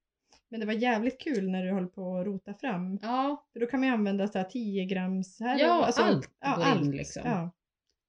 [0.50, 3.00] Men det var jävligt kul när du höll på att rota fram.
[3.02, 5.60] ja, För då kan man ju använda så här 10 grams här.
[5.60, 6.96] Ja, allt ja, går in allt.
[6.96, 7.22] liksom.
[7.26, 7.52] Ja,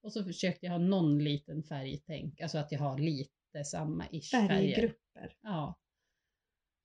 [0.02, 2.40] och så försökte jag ha någon liten färgtänk.
[2.40, 4.48] Alltså att jag har lite samma ish färger.
[4.48, 5.32] färggrupper.
[5.42, 5.78] Ja.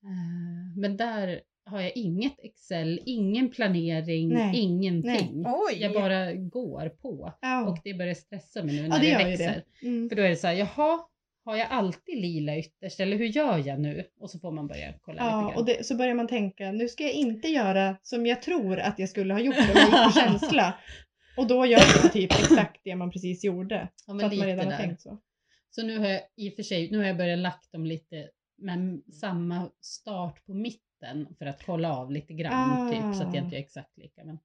[0.04, 5.46] Eh, Men där har jag inget Excel, ingen planering, Nej, ingenting.
[5.48, 5.78] Oj!
[5.82, 7.34] Jag bara går på.
[7.42, 9.64] Ja, Och det börjar stressa mig nu ja när det det, ju växer.
[9.82, 9.88] det.
[9.88, 10.10] Mm.
[10.10, 11.00] För då är det så här, jaha,
[11.46, 14.04] har jag alltid lila ytterst eller hur gör jag nu?
[14.20, 15.56] Och så får man börja kolla lite Ja, grann.
[15.56, 19.00] och det, så börjar man tänka, nu ska jag inte göra som jag tror att
[19.00, 20.74] jag skulle ha gjort om jag gick på känsla.
[21.38, 23.88] Och då gör man typ exakt det man precis gjorde.
[24.08, 25.18] ja, men att man lite redan har tänkt så.
[25.70, 28.28] Så nu har jag i och för sig, nu har jag börjat lagt dem lite
[28.62, 32.92] med samma start på mitten för att kolla av lite grann Ah.
[32.92, 34.22] typ så att jag inte gör exakt lika.
[34.24, 34.36] Men,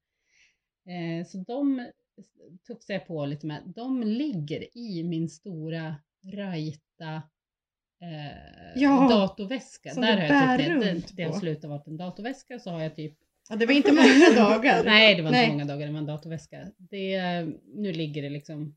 [1.21, 1.91] eh, så de
[2.67, 3.63] tufsar jag på lite med.
[3.77, 5.95] De ligger i min stora
[6.35, 7.23] Raita
[8.03, 9.91] eh, Ja, datorväska.
[9.91, 12.71] som Där du har jag typ det, det, det har slutat vara en datorväska så
[12.71, 14.85] har jag typ Ja, det var inte många dagar.
[14.85, 15.51] Nej, det var inte Nej.
[15.51, 16.67] många dagar, det var en datorväska.
[16.77, 17.21] Det,
[17.75, 18.77] nu ligger det liksom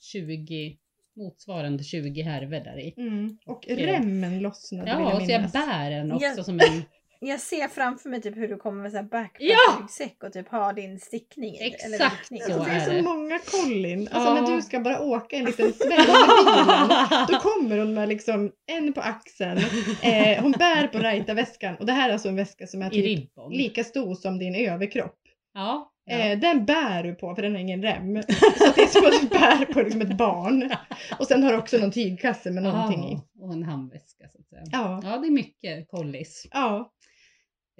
[0.00, 0.78] 20,
[1.20, 2.94] motsvarande 20 härvor där i.
[2.96, 3.38] Mm.
[3.46, 5.52] Och Och, eh, remmen lossnade vill Ja, jag så jag minnas.
[5.52, 6.44] bär den också Ja.
[6.44, 6.82] som en...
[7.22, 9.84] Jag ser framför mig typ hur du kommer med så här backpack Ja!
[9.84, 11.58] och och typ har din stickning i.
[11.62, 12.40] Exakt virkning.
[12.40, 13.02] så Alltså, det är är så det.
[13.02, 14.08] många Colin.
[14.12, 14.40] Alltså Ja.
[14.40, 16.06] när du ska bara åka en liten sväng med
[16.44, 16.88] bilen.
[17.28, 19.58] Då kommer hon med liksom en på axeln.
[20.02, 21.76] Eh, hon bär på Raita-väskan.
[21.76, 23.52] Och det här är alltså en väska som är I typ ribbon.
[23.52, 25.16] lika stor som din överkropp.
[25.54, 25.92] Ja.
[26.10, 26.18] Ja.
[26.18, 28.22] Eh, den bär du på för den har ingen rem.
[28.22, 30.70] Så det är som att du bär på liksom ett barn.
[31.18, 33.12] Och sen har du också någon tygkasse med någonting i.
[33.12, 34.62] Ja, Och en handväska så att säga.
[34.72, 35.00] Ja.
[35.04, 36.46] Ja, det är mycket kollis.
[36.50, 36.92] Ja.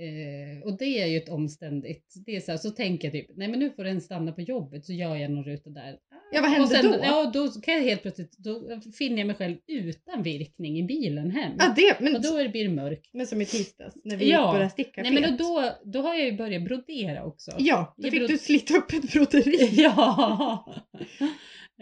[0.01, 2.15] Eh, och det är ju ett omständigt.
[2.27, 4.41] Det är så, här, så tänker jag typ, nej men nu får den stanna på
[4.41, 5.99] jobbet så gör jag någon ruta där.
[6.33, 6.99] Ja, vad händer och sen, då?
[7.03, 11.31] Ja, då kan jag helt plötsligt, då finner jag mig själv utan virkning i bilen
[11.31, 11.53] hem.
[11.59, 13.11] ja det, men, Och då är det, blir det mörkt.
[13.13, 14.53] men som i tisdags när vi Ja.
[14.53, 17.51] började sticka Nej men då, då, har jag ju börjat brodera också.
[17.59, 19.69] Ja, då Jag fick brod- du slita upp ett broderi.
[19.83, 20.75] Ja.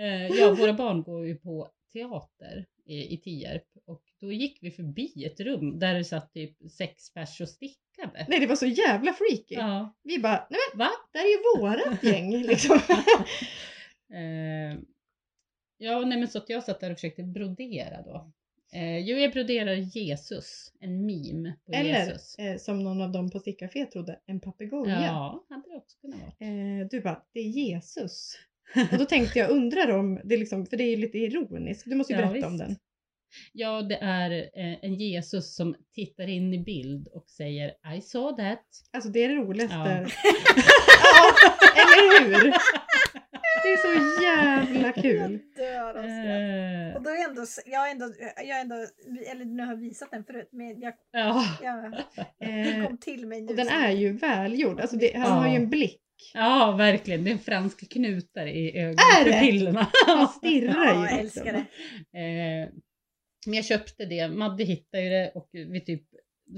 [0.00, 4.70] Eh, ja, våra barn går ju på teater i, i Tierp och då gick vi
[4.70, 8.26] förbi ett rum där det satt typ sex pers och stickade.
[8.28, 9.54] Nej det var så jävla freaky.
[9.54, 10.90] Ja, Vi bara, nej men va?
[11.12, 12.78] det här är ju vårat gäng liksom.
[14.14, 14.78] Eh,
[15.78, 18.32] ja, nej men så att jag satt där och försökte brodera då.
[18.72, 22.38] Eh, jo, jag broderar Jesus, en meme på Eller Jesus.
[22.38, 25.02] eh, som någon av dem på Stickcafé trodde, en papegoja.
[25.06, 26.50] Ja, hade det också kunnat vara.
[26.50, 28.38] Eh, du bara, det är Jesus.
[28.92, 31.94] Och då tänkte jag, undrar om det är liksom, för det är lite ironiskt, du
[31.94, 32.64] måste ju Ja, berätta om visst.
[32.66, 32.76] den.
[33.52, 38.42] Ja, det är eh, en Jesus som tittar in i bild och säger I saw
[38.44, 38.64] that.
[38.90, 39.74] Alltså det är det roligaste.
[39.76, 40.06] Ja.
[41.04, 42.52] Ja, eller hur?
[43.68, 45.38] Det är så jävla kul.
[45.56, 46.90] Jag dör av skratt.
[46.90, 48.06] Eh, Och då är ändå, jag har ändå,
[48.44, 48.74] jag ändå,
[49.30, 51.44] eller nu har jag visat den förut, men jag, ja.
[51.62, 51.84] jag,
[52.40, 53.48] Eh, den kom till mig nu.
[53.48, 54.80] och den är ju välgjord.
[54.80, 55.28] Alltså det, han Ja.
[55.28, 56.00] har ju en blick.
[56.34, 57.24] ja, verkligen.
[57.24, 59.00] Det är franska knutar i Är det?
[59.30, 59.86] ögonpupillerna.
[60.06, 61.00] Han stirrar Ja, ju.
[61.16, 61.42] jag liksom.
[61.46, 61.52] älskar
[62.12, 62.18] det.
[62.18, 62.68] Eh,
[63.46, 66.02] men jag köpte det, Madde hittade ju det och vi typ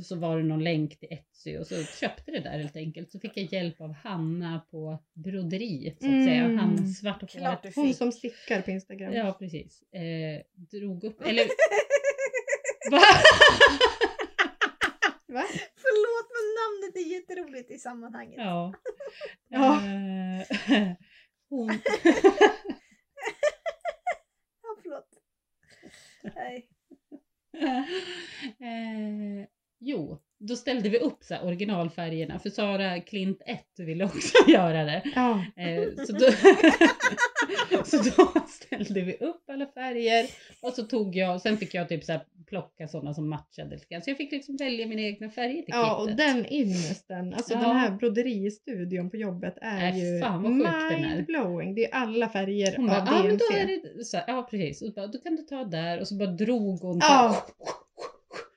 [0.04, 3.10] så var det någon länk till Etsy och så köpte det där helt enkelt.
[3.10, 6.26] Så fick jag hjälp av Hanna på broderi så att Mm.
[6.26, 6.42] säga.
[6.62, 9.12] Hanna svarta Klart du Hon som stickar på Instagram.
[9.12, 9.82] Ja precis.
[9.82, 11.44] Eh, drog upp, eller
[12.90, 13.00] va?
[15.26, 15.44] Va?
[15.76, 18.34] Förlåt men namnet är jätteroligt i sammanhanget.
[18.38, 18.74] ja.
[19.48, 19.74] Ja.
[19.76, 20.46] Eh,
[21.48, 21.68] hon,
[24.62, 25.08] Ja, förlåt.
[26.34, 26.68] Nej.
[30.50, 35.02] Då ställde vi upp så originalfärgerna för Sara Klint 1 ville också göra det.
[35.14, 35.44] Ja.
[35.56, 36.26] Eh, så, då,
[37.84, 40.26] så då ställde vi upp alla färger
[40.62, 44.02] och så tog jag, sen fick jag typ så plocka sådana som matchade lite grann.
[44.02, 47.60] Så jag fick liksom välja mina egna färger till ja, och den ynnesten, alltså Ja.
[47.60, 50.20] den här broderistudion på jobbet är Äh, ju
[51.00, 51.74] mindblowing.
[51.74, 53.66] Det är alla färger Hon av bara, ja men då är
[53.98, 54.82] det så här, ja precis.
[54.82, 57.06] Och bara, då kan du ta där och så bara drog hon Ja.
[57.06, 57.36] här,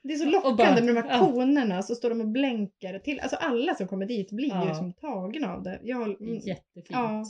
[0.03, 1.19] Det är så lockande bara- med de här ja.
[1.33, 3.19] konerna så står de och blänker till.
[3.19, 4.75] Alltså alla som kommer dit blir ju Ja.
[4.75, 5.79] som tagna av det.
[5.83, 6.87] Jag, mm, jättefint.
[6.89, 7.25] Ja.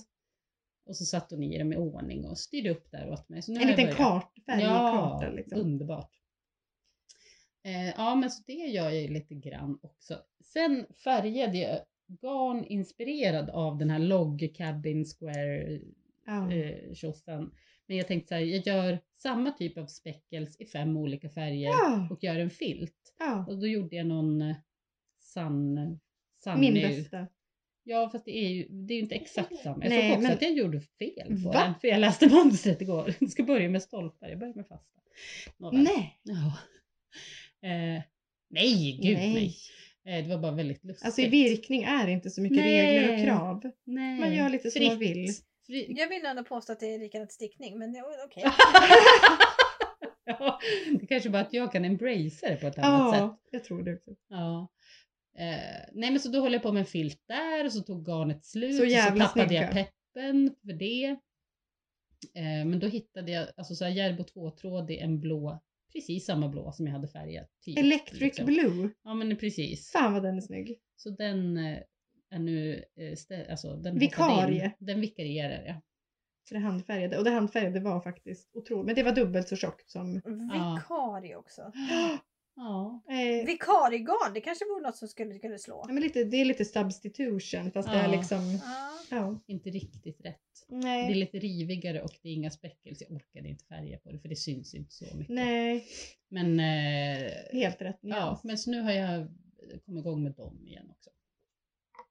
[0.86, 3.42] Och så satt hon i dem i ordning och styrde upp där åt mig.
[3.42, 5.60] Så nu en liten kart, färgkarta Ja, liksom.
[5.60, 6.10] underbart.
[7.66, 10.18] Eh, ja, men så det gör jag ju lite grann också.
[10.44, 11.80] Sen färgade jag
[12.22, 15.80] garn inspirerad av den här log cabin square
[16.26, 16.52] Ja.
[16.54, 17.52] eh, tjosan.
[17.88, 21.68] Men jag tänkte så här, jag gör samma typ av speckles i fem olika färger
[21.70, 22.08] Ja.
[22.12, 23.14] och gör en filt.
[23.20, 23.46] ja.
[23.50, 24.56] Och då gjorde jag någon eh,
[25.20, 26.00] sun,
[26.44, 27.28] sun Min bästa.
[27.84, 29.84] Ja fast det är ju det är ju inte exakt samma.
[29.84, 31.52] Jag Nej, såg också men- att jag gjorde fel på Va?
[31.54, 31.74] den.
[31.82, 33.14] För jag läste mönstret igår.
[33.20, 35.00] Jag ska börja med stolpar, jag börjar med fasta.
[35.58, 35.84] Nåväl.
[35.84, 36.20] Nej.
[36.24, 36.58] Ja.
[37.70, 38.02] Eh,
[38.50, 39.34] nej, gud nej.
[39.34, 40.18] Nej.
[40.20, 41.06] Eh, det var bara väldigt lustigt.
[41.06, 42.98] Alltså i virkning är det inte så mycket Nej.
[43.00, 43.72] regler och krav.
[43.84, 44.20] nej.
[44.20, 45.28] man gör lite som man vill.
[45.68, 48.44] Fri- Jag vill ändå påstå att det är likadant stickning, men ja, okej.
[50.26, 50.60] ja,
[51.00, 53.20] det kanske bara att jag kan embracea det på ett annat sätt.
[53.20, 54.12] Ja, jag tror det också.
[54.30, 54.68] Ja.
[55.38, 58.06] Eh, nej men så då håller jag på med en filt där och så tog
[58.08, 59.62] garnet slut Så och så tappade snygga.
[59.64, 61.06] jag peppen för det.
[62.36, 66.72] Eh, men då hittade jag alltså så här Järbo 2-trådig, en blå, precis samma blå
[66.72, 67.48] som jag hade färgat.
[67.66, 68.46] Typ, Electric liksom.
[68.46, 68.90] blue.
[69.04, 69.92] Ja men precis.
[69.92, 70.80] Fan vad den är snygg.
[70.96, 71.78] Så den eh,
[72.40, 74.66] nu, eh, alltså den Vikarie.
[74.66, 74.72] In.
[74.86, 75.82] Den vikarierar ja.
[76.48, 77.18] För det handfärgade.
[77.18, 78.86] Och det handfärgade var faktiskt otroligt.
[78.86, 80.14] Men det var dubbelt så tjockt som...
[80.16, 81.72] Vikarie också.
[82.56, 83.04] Ja.
[83.10, 85.84] Eh, Vikariegarn, det kanske vore något som skulle kunna slå.
[85.88, 88.12] ja, men lite, det är lite substitution fast det är Ja.
[88.18, 88.60] liksom...
[88.64, 88.90] Ja.
[89.10, 89.40] Ja.
[89.48, 90.40] Inte riktigt rätt.
[90.68, 91.14] Det är Nej.
[91.16, 93.02] lite rivigare och det är inga speckles.
[93.02, 95.36] Jag orkade inte färga på det för det syns inte så mycket.
[95.36, 95.86] Nej.
[96.30, 98.44] Men eh, Helt rätt Ja, nyans.
[98.44, 99.28] men så nu har jag
[99.86, 101.10] kommit igång med dem igen också.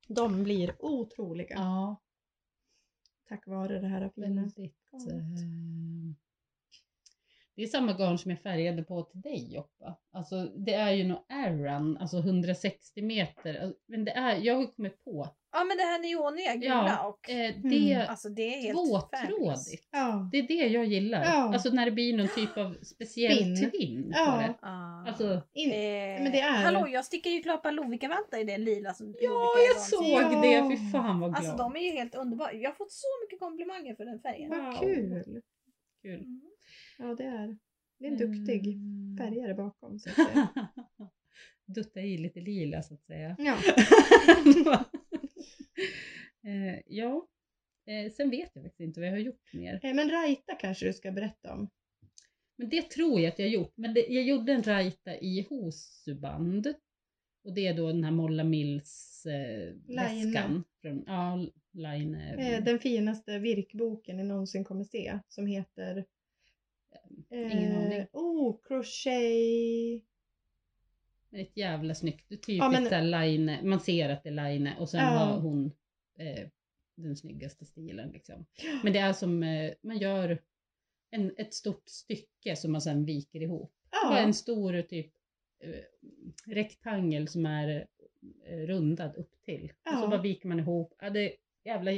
[0.09, 1.55] De blir otroliga.
[1.55, 1.97] Ja,
[3.29, 4.41] Tack vare det här fina.
[4.43, 4.77] väldigt.
[4.95, 6.17] Eh,
[7.55, 9.99] det är samma garn som jag färgade på till dig Joppa.
[10.11, 13.55] Alltså det är ju något Aran, alltså 160 meter.
[13.55, 17.07] Alltså, Men det är, jag har kommit på, ja men det här neoniga gula Ja,
[17.09, 19.89] och eh, det är alltså det är helt tvåtrådigt.
[19.93, 20.29] Ja.
[20.33, 21.25] Det är det jag gillar.
[21.25, 21.31] Ja.
[21.55, 23.71] Alltså när det blir någon typ av speciell Spinn.
[23.71, 24.37] tvinn på Ja.
[24.37, 24.55] det.
[24.67, 25.05] Ah.
[25.09, 28.95] Alltså, In, Eh, men det är- Hallå, jag stickar ju klart Lovikka-vantar i den lila
[28.95, 30.77] som ja, jag såg det.
[30.79, 31.37] Fy fan vad glad.
[31.45, 32.53] Alltså de är ju helt underbara.
[32.53, 34.51] Jag har fått så mycket komplimanger för den färgen.
[34.51, 35.43] vad kul.
[36.03, 36.15] Kul.
[36.21, 36.41] Mm.
[36.99, 37.57] Ja det är.
[37.99, 39.17] Det är en duktig Mm.
[39.19, 39.99] färgare bakom.
[39.99, 40.49] Så att säga.
[41.67, 43.37] Dutta i lite lila så att säga.
[43.39, 43.57] Ja.
[46.47, 47.29] eh, ja,
[47.87, 49.81] eh, sen vet jag faktiskt inte vad jag har gjort mer.
[49.83, 51.71] Eh, Men Raita kanske du ska berätta om.
[52.57, 53.73] Men det tror jag att jag gjort.
[53.77, 56.75] Men det, jag gjorde en raita i hosuband.
[57.45, 60.65] Och det är då den här Molla Mills eh, väskan.
[60.81, 62.15] Från, ja, line.
[62.15, 66.05] Eh, Den finaste virkboken ni någonsin kommer se som heter
[67.31, 68.07] Ingen aning.
[68.13, 70.05] Oh, crochet.
[71.37, 75.01] Ett jävla snyggt, typiskt Ja, men- line, man ser att det är line och sen
[75.01, 75.07] Ja.
[75.07, 75.73] har hon
[76.19, 76.49] eh,
[76.97, 78.47] den snyggaste stilen liksom.
[78.83, 80.39] Men det är som, eh, man gör
[81.11, 83.73] en, ett stort stycke som man sen viker ihop.
[83.91, 85.13] Ja, en stor typ
[85.65, 85.71] eh,
[86.55, 87.87] rektangel som är
[88.49, 89.65] eh, rundad upp till.
[89.65, 90.09] Och så Ja.
[90.09, 90.95] bara viker man ihop.
[91.01, 91.91] Ja, det är jävla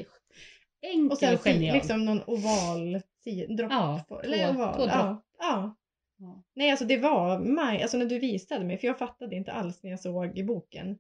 [0.81, 1.75] enkel och sen fi- genial.
[1.77, 2.93] liksom någon oval
[3.57, 3.71] dropp.
[3.71, 4.75] Ja, på- två- eller oval.
[4.75, 4.93] två dropp.
[4.93, 5.77] ja, ja.
[6.25, 6.43] Ja.
[6.55, 9.83] Nej, alltså det var maj, alltså när du visade mig, för jag fattade inte alls
[9.83, 10.99] när jag såg i boken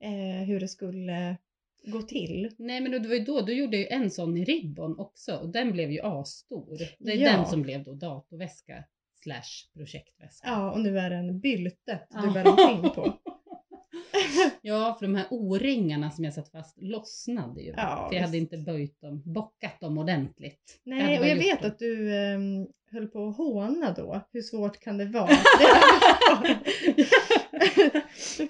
[0.00, 1.36] eh, hur det skulle
[1.84, 2.50] gå till.
[2.58, 5.48] Nej men det var ju då, du gjorde ju en sån i ribbon också och
[5.48, 6.78] den blev ju asstor.
[6.98, 7.32] Det är Ja.
[7.36, 8.84] den som blev då datorväska
[9.22, 10.48] slash projektväska.
[10.48, 13.12] Ja, och nu är det en byltet du bär omkring på.
[14.62, 17.74] Ja, för de här O-ringarna som jag satt fast lossnade ju.
[17.76, 20.80] Ja, för jag hade inte böjt dem, bockat dem ordentligt.
[20.84, 21.70] Nej, och bara jag vet dem.
[21.70, 24.20] att du ehm, höll på att håna då.
[24.32, 25.26] Hur svårt kan det vara?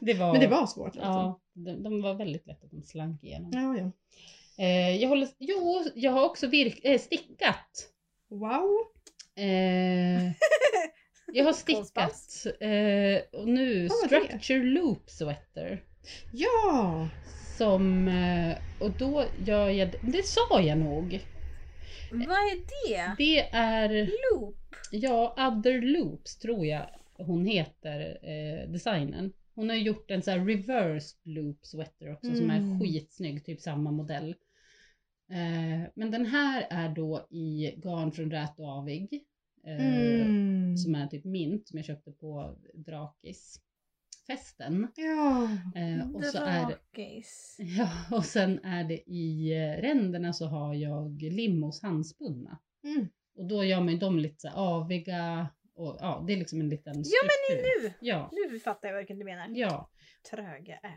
[0.00, 1.00] det var, Men det var svårt alltså?
[1.02, 3.50] Ja, de, de var väldigt lätta, de slank igenom.
[3.54, 3.92] Ja, ja.
[4.64, 7.92] Eh, jag håller, jo, jag har också virk, eh, stickat.
[8.30, 8.86] Wow!
[9.36, 10.32] Eh,
[11.32, 12.46] jag har stickat.
[12.60, 14.26] Eh, och nu Vad var det?
[14.26, 15.82] Structure Loop Sweater.
[16.32, 17.08] Ja!
[17.58, 21.20] Som, eh, och då gör jag, det sa jag nog.
[22.10, 23.14] Vad är det?
[23.18, 23.88] Det är,
[24.32, 24.56] Loop?
[24.90, 26.86] ja, Other Loops tror jag
[27.18, 29.32] hon heter, eh, designen.
[29.54, 32.80] Hon har gjort en sån här reversed loop sweater också som är Mm.
[32.80, 34.34] skitsnygg, typ samma modell.
[35.30, 39.24] Eh, men den här är då i garn från Rät och Avig.
[39.66, 40.76] Mm.
[40.76, 43.60] Som är typ mint som jag köpte på Drakis
[44.26, 44.88] festen.
[44.96, 45.48] Ja.
[45.80, 46.76] Eh, och, så är,
[47.58, 52.58] ja, och sen är det i ränderna så har jag Limos handspunna.
[52.84, 53.08] Mm.
[53.36, 56.68] Och då gör man ju dem lite så aviga och ja, det är liksom en
[56.68, 57.82] liten Ja, struktur.
[57.88, 59.48] Nu, Ja, nu fattar jag vad du menar.
[59.48, 59.90] ja.
[60.30, 60.88] Tröga är.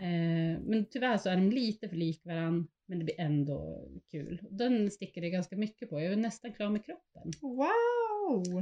[0.54, 4.42] Eh, men tyvärr så är de lite för lik varandra men det blir ändå kul.
[4.52, 6.00] Den sticker det ganska mycket på.
[6.02, 7.32] Jag är nästan klar med kroppen.
[7.42, 8.58] Wow!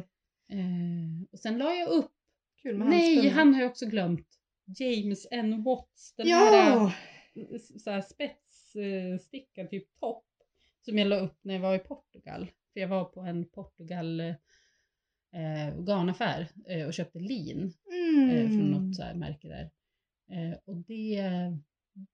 [0.49, 2.12] Eh, och sen la jag upp
[2.62, 3.38] Kul med Nej, handspunnen.
[3.38, 4.27] han har jag också glömt.
[4.80, 5.63] James N.
[5.63, 6.13] Watts.
[6.17, 6.93] Den här Ja!
[7.36, 10.23] eh, så här spetsstickad typ topp.
[10.82, 12.51] Som jag la upp när jag var i Portugal.
[12.73, 18.47] För jag var på en Portugal eh, garnaffär eh, och köpte lin eh, Mm.
[18.58, 19.69] från något så här märke där.
[20.32, 21.22] Eh, och det,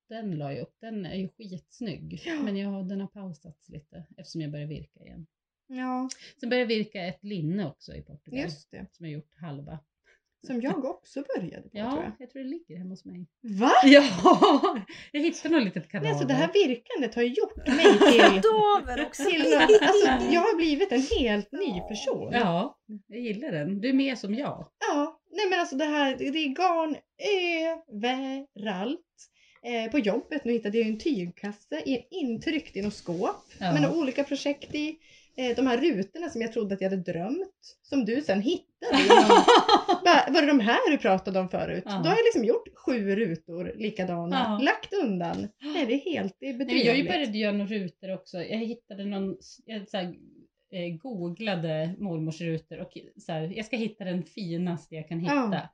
[0.10, 0.76] den la jag upp.
[0.82, 2.21] Den är ju skitsnygg.
[2.26, 2.36] Ja.
[2.43, 5.26] Men jag, den har pausats lite eftersom jag börjar virka igen.
[5.67, 8.39] Ja, Sen började jag virka ett linne också i Portugal.
[8.39, 8.86] just det.
[8.91, 9.80] Som jag gjort halva.
[10.47, 12.12] Som jag också började på tror Ja, jag.
[12.19, 13.28] jag tror det ligger hemma hos mig.
[13.41, 13.71] Va?
[13.86, 14.04] Ja,
[15.12, 16.04] jag hittade något litet kadaver.
[16.04, 18.41] Nej, alltså det här virkandet har ju gjort mig till...
[18.41, 19.23] Kadaver också.
[19.23, 22.30] till alltså, jag har blivit en helt ny person.
[22.34, 23.82] Ja, jag gillar den.
[23.82, 24.67] Du är mer som jag.
[24.89, 26.95] Ja, nej men alltså det här, det är garn
[27.93, 28.99] överallt.
[29.65, 33.73] Eh, på jobbet nu hittade jag en tygkasse i- intryckt i något skåp Ja.
[33.73, 34.97] med olika projekt i.
[35.35, 38.97] Eh, de här rutorna som jag trodde att jag hade drömt, som du sen hittade.
[40.05, 41.83] Bara, var det de här du pratade om förut?
[41.85, 41.91] Ja.
[41.91, 44.65] Då har jag liksom gjort sju rutor likadana, Ja.
[44.65, 45.47] lagt undan.
[45.61, 46.85] Nej, det är helt, det är bedrövligt.
[46.85, 48.37] jag började göra några rutor också.
[48.37, 49.37] Jag hittade någon,
[49.87, 50.13] så här,
[50.73, 55.33] eh, googlade mormors rutor och så här, jag ska hitta den finaste jag kan hitta.
[55.51, 55.69] Ja.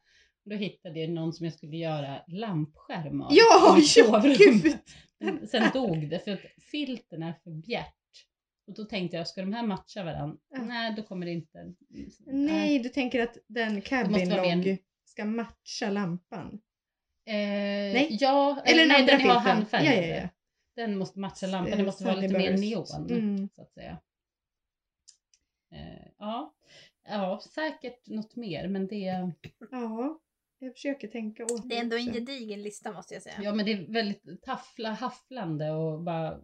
[0.46, 3.32] Då hittade jag någon som jag skulle göra lampskärm av.
[3.32, 4.78] Ja, ja, gud!
[5.20, 7.96] Men Sen dog det för att filten är för bjärt.
[8.68, 10.38] Och då tänkte jag, ska de här matcha varandra?
[10.50, 10.62] Ja.
[10.62, 11.74] Nej, då kommer det inte.
[12.26, 16.62] Nej, du tänker att den cabin log ska matcha lampan?
[17.26, 18.18] Eh, Nej.
[18.20, 20.08] Ja, Eller den nej, andra den har handfärgade.
[20.08, 20.30] Ja, ja, ja.
[20.76, 23.08] Den måste matcha lampan, Eh, det måste vara lite mer neon.
[23.10, 23.50] Mm.
[23.56, 23.98] Så att säga.
[25.72, 26.54] Eh, ja.
[27.08, 29.32] ja, säkert något mer men det,
[29.72, 30.20] Ja,
[30.60, 33.36] jag försöker tänka åt Det är ändå en gedigen lista måste jag säga.
[33.42, 36.40] ja, men det är väldigt taffla, hafflande och bara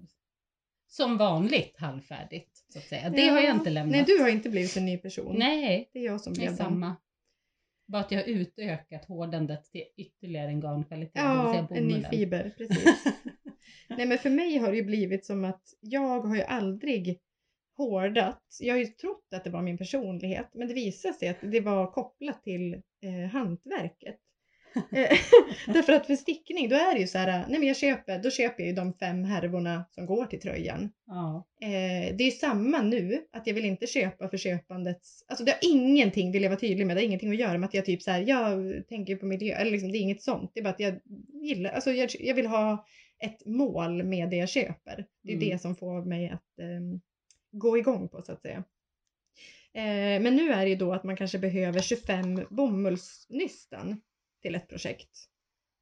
[0.87, 2.57] som vanligt halvfärdigt.
[2.69, 3.09] Så att säga.
[3.09, 3.33] Det Ja.
[3.33, 3.91] har jag inte lämnat.
[3.91, 5.35] Nej, du har inte blivit en ny person.
[5.39, 6.57] Nej, Det är jag som det blev den.
[6.57, 6.95] samma.
[7.87, 11.13] Bara att jag har utökat hårdandet till ytterligare en garnkvalitet.
[11.13, 13.03] det Ja, en ny fiber, precis.
[13.89, 17.19] Nej men för mig har det ju blivit som att jag har ju aldrig
[17.77, 18.41] hårdat.
[18.59, 21.59] Jag har ju trott att det var min personlighet men det visade sig att det
[21.59, 24.15] var kopplat till eh, hantverket.
[24.91, 25.17] Eh,
[25.73, 28.29] Därför att för stickning då är det ju så här, nej men jag köper, då
[28.29, 30.91] köper jag ju de fem härvorna som går till tröjan.
[31.07, 31.47] ja.
[31.61, 35.23] Eh, det är samma nu, att jag vill inte köpa för köpandets...
[35.27, 37.67] Alltså det har ingenting, vill jag vara tydlig med, det har ingenting att göra med
[37.67, 40.51] att jag typ så här, jag tänker på miljö, eller liksom, det är inget sånt.
[40.53, 40.99] Det är bara att jag
[41.43, 42.85] gillar, alltså jag, jag vill ha
[43.19, 45.05] ett mål med det jag köper.
[45.23, 45.49] Det är Mm.
[45.49, 47.01] det som får mig att ehm,
[47.59, 48.63] gå igång på så att säga.
[49.73, 54.01] Eh, men nu är det ju då att man kanske behöver 25 bomullsnystan
[54.41, 55.09] till ett projekt.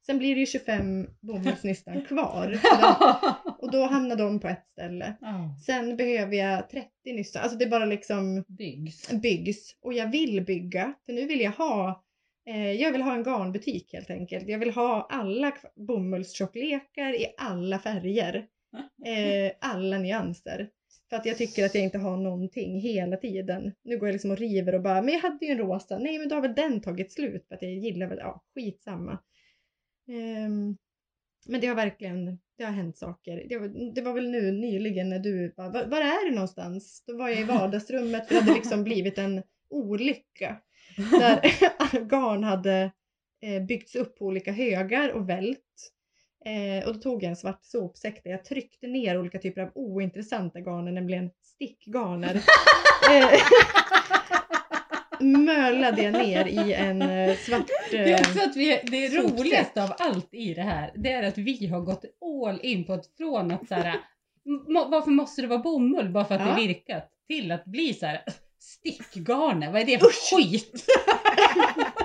[0.06, 2.60] Sen blir det ju 25 bomullsnystan kvar.
[3.58, 5.16] Och då hamnar de på ett ställe.
[5.66, 7.42] Sen behöver jag 30 nystan.
[7.42, 9.10] Alltså det bara liksom Byggs.
[9.10, 9.76] byggs.
[9.80, 10.94] Och jag vill bygga.
[11.06, 12.04] För nu vill jag ha
[12.46, 14.48] eh, jag vill ha en garnbutik helt enkelt.
[14.48, 18.46] Jag vill ha alla bomullstjocklekar i alla färger.
[19.06, 20.68] Eh, alla nyanser.
[21.10, 23.72] För att jag tycker att jag inte har någonting hela tiden.
[23.82, 25.98] Nu går jag liksom och river och bara, men jag hade ju en rosa.
[25.98, 29.18] Nej men då har väl den tagit slut för att jag gillar väl, ja skitsamma.
[30.08, 30.76] Ehm,
[31.46, 33.46] men det har verkligen, det har hänt saker.
[33.48, 37.04] Det var, det var väl nu nyligen när du bara, var, var är du någonstans?
[37.06, 40.56] Då var jag i vardagsrummet för det hade liksom blivit en olycka.
[40.96, 41.40] Där
[42.08, 42.92] garn hade
[43.40, 45.92] eh, byggts upp på olika högar och vält.
[46.46, 49.70] Eh, och då tog jag en svart sopsäck där jag tryckte ner olika typer av
[49.74, 52.34] ointressanta garner, nämligen stickgarner.
[53.10, 53.40] eh,
[55.20, 57.66] mölade jag ner i en eh, svart...
[57.90, 61.22] Det är Eh, också att vi, det roligaste av allt i det här, det är
[61.22, 62.04] att vi har gått
[62.46, 64.00] all in på att från att så här,
[64.68, 66.52] må, varför måste det vara bomull bara för att det Ja.
[66.64, 68.24] är virkat, till att bli så här
[68.60, 70.84] stickgarner, vad är det för skit?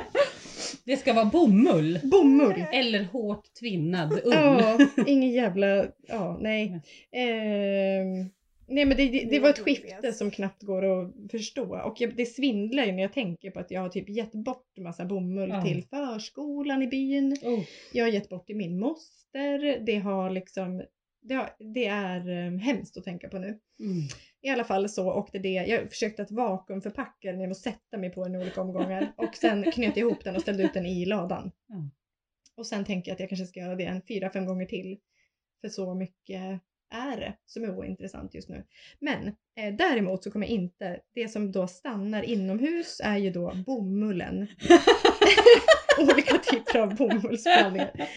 [0.89, 2.63] det ska vara bomull bomull!
[2.71, 4.33] eller hårt tvinnad ull.
[4.33, 5.85] Ja, ingen jävla...
[6.07, 6.81] Ja, nej.
[7.11, 8.29] Ehm,
[8.67, 11.81] nej men det, det, det var ett skifte som knappt går att förstå.
[11.85, 14.77] Och jag, det svindlar ju när jag tänker på att jag har typ gett bort
[14.79, 15.61] massa bomull Ja.
[15.61, 17.37] till förskolan i byn.
[17.43, 17.63] Oh.
[17.93, 19.79] Jag har gett bort till min moster.
[19.85, 20.83] Det har liksom...
[21.21, 23.59] Det, har, det är um, hemskt att tänka på nu.
[23.79, 24.07] Mm.
[24.41, 28.09] I alla fall så åkte det, jag försökte att vakuumförpacka den genom att sätta mig
[28.09, 30.85] på den i olika omgångar och sen knöt jag ihop den och ställde ut den
[30.85, 31.51] i ladan.
[31.67, 31.89] Ja.
[32.55, 34.99] Och sen tänker jag att jag kanske ska göra det en fyra, fem gånger till.
[35.61, 38.65] För så mycket är det som är ointressant just nu.
[38.99, 43.53] Men eh, däremot så kommer jag inte, det som då stannar inomhus är ju då
[43.65, 44.37] bomullen.
[45.99, 48.09] Olika typer av bomullsblandningar.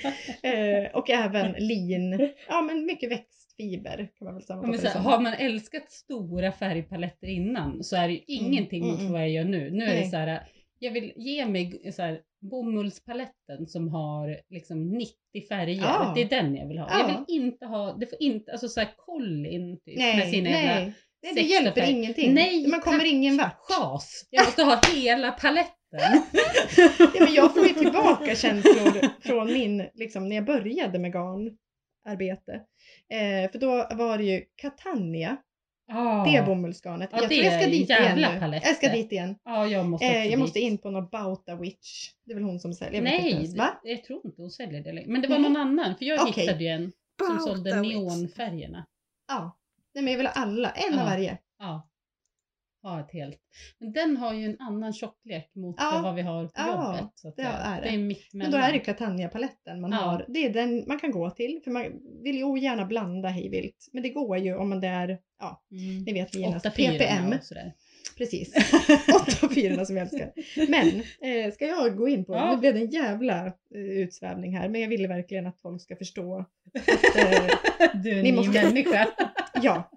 [0.43, 3.11] Eh, och även lin, ja men mycket
[3.59, 5.05] växtfiber kan man väl sammanfatta det som.
[5.05, 9.13] har man älskat stora färgpaletter innan så är det ju ingenting mm, mot mm.
[9.13, 9.71] vad jag gör nu.
[9.71, 10.11] Nu är det Nej.
[10.11, 10.43] så här,
[10.79, 15.15] jag vill ge mig så här, bomullspaletten som har liksom 90
[15.49, 15.83] färger.
[15.83, 16.13] Ja.
[16.15, 16.89] Det är den jag vill ha.
[16.91, 16.99] Ja.
[16.99, 20.51] Jag vill inte ha, det får inte, alltså så här Colin typ med Nej, sina
[20.51, 20.95] jävla nej.
[21.35, 21.93] Det, hjälper färger.
[21.93, 22.35] ingenting.
[22.35, 23.57] Nej, Man kommer ingen vart.
[23.59, 24.27] chas.
[24.31, 25.73] Jag måste ha hela paletten.
[26.99, 31.13] Ja, men jag får ju tillbaka känslor från min, liksom när jag började med
[32.07, 32.53] garnarbete.
[33.09, 35.37] Eh, för då var det ju Catania,
[35.95, 36.25] Ah.
[36.25, 37.09] det bomullsgarnet.
[37.13, 38.41] Ja, jag det tror jag ska dit igen nu.
[38.41, 38.69] paletter.
[38.69, 39.37] Jag ska dit igen.
[39.45, 42.11] Ja, jag måste Eh, jag måste in på någon Bauta Witch.
[42.25, 42.95] Det är väl hon som säljer?
[42.95, 43.57] Jag vet inte Nej, ens.
[43.57, 43.81] Va?
[43.83, 45.09] det, jag tror inte hon säljer det längre.
[45.11, 46.43] Men det var någon annan, för jag Okej.
[46.45, 47.93] hittade ju en som Bauta sålde Witch.
[47.93, 47.99] Ja.
[48.01, 48.87] neonfärgerna.
[49.95, 51.05] Nej men jag vill ha alla, en av Ja.
[51.05, 51.39] varje.
[51.59, 51.89] Ja.
[52.83, 53.39] Ha ett helt.
[53.79, 56.01] Men den har ju en annan tjocklek mot Ja.
[56.05, 57.13] vad vi har på Ja, jobbet.
[57.15, 57.89] Så det är det.
[57.89, 59.97] det är mitt Men då är det Catania-paletten man Ja.
[59.99, 60.25] har.
[60.29, 61.61] Det är den man kan gå till.
[61.65, 61.83] För man
[62.23, 63.89] vill ju ogärna blanda hej vilt.
[63.93, 65.99] Men det går ju om man det är, ja, mm.
[66.05, 67.33] ni vet Linas ppm.
[67.33, 67.73] och sådär.
[68.19, 68.55] Precis.
[69.15, 70.33] Åtta fyrorna som jag älskar.
[70.69, 70.89] Men
[71.31, 72.51] eh, ska jag gå in på, Ja.
[72.55, 75.97] nu blev det en jävla eh, utsvävning här, men jag ville verkligen att folk ska
[75.97, 77.57] förstå att, eh,
[78.03, 79.09] Du är Ni måste- människa.
[79.63, 79.91] ja,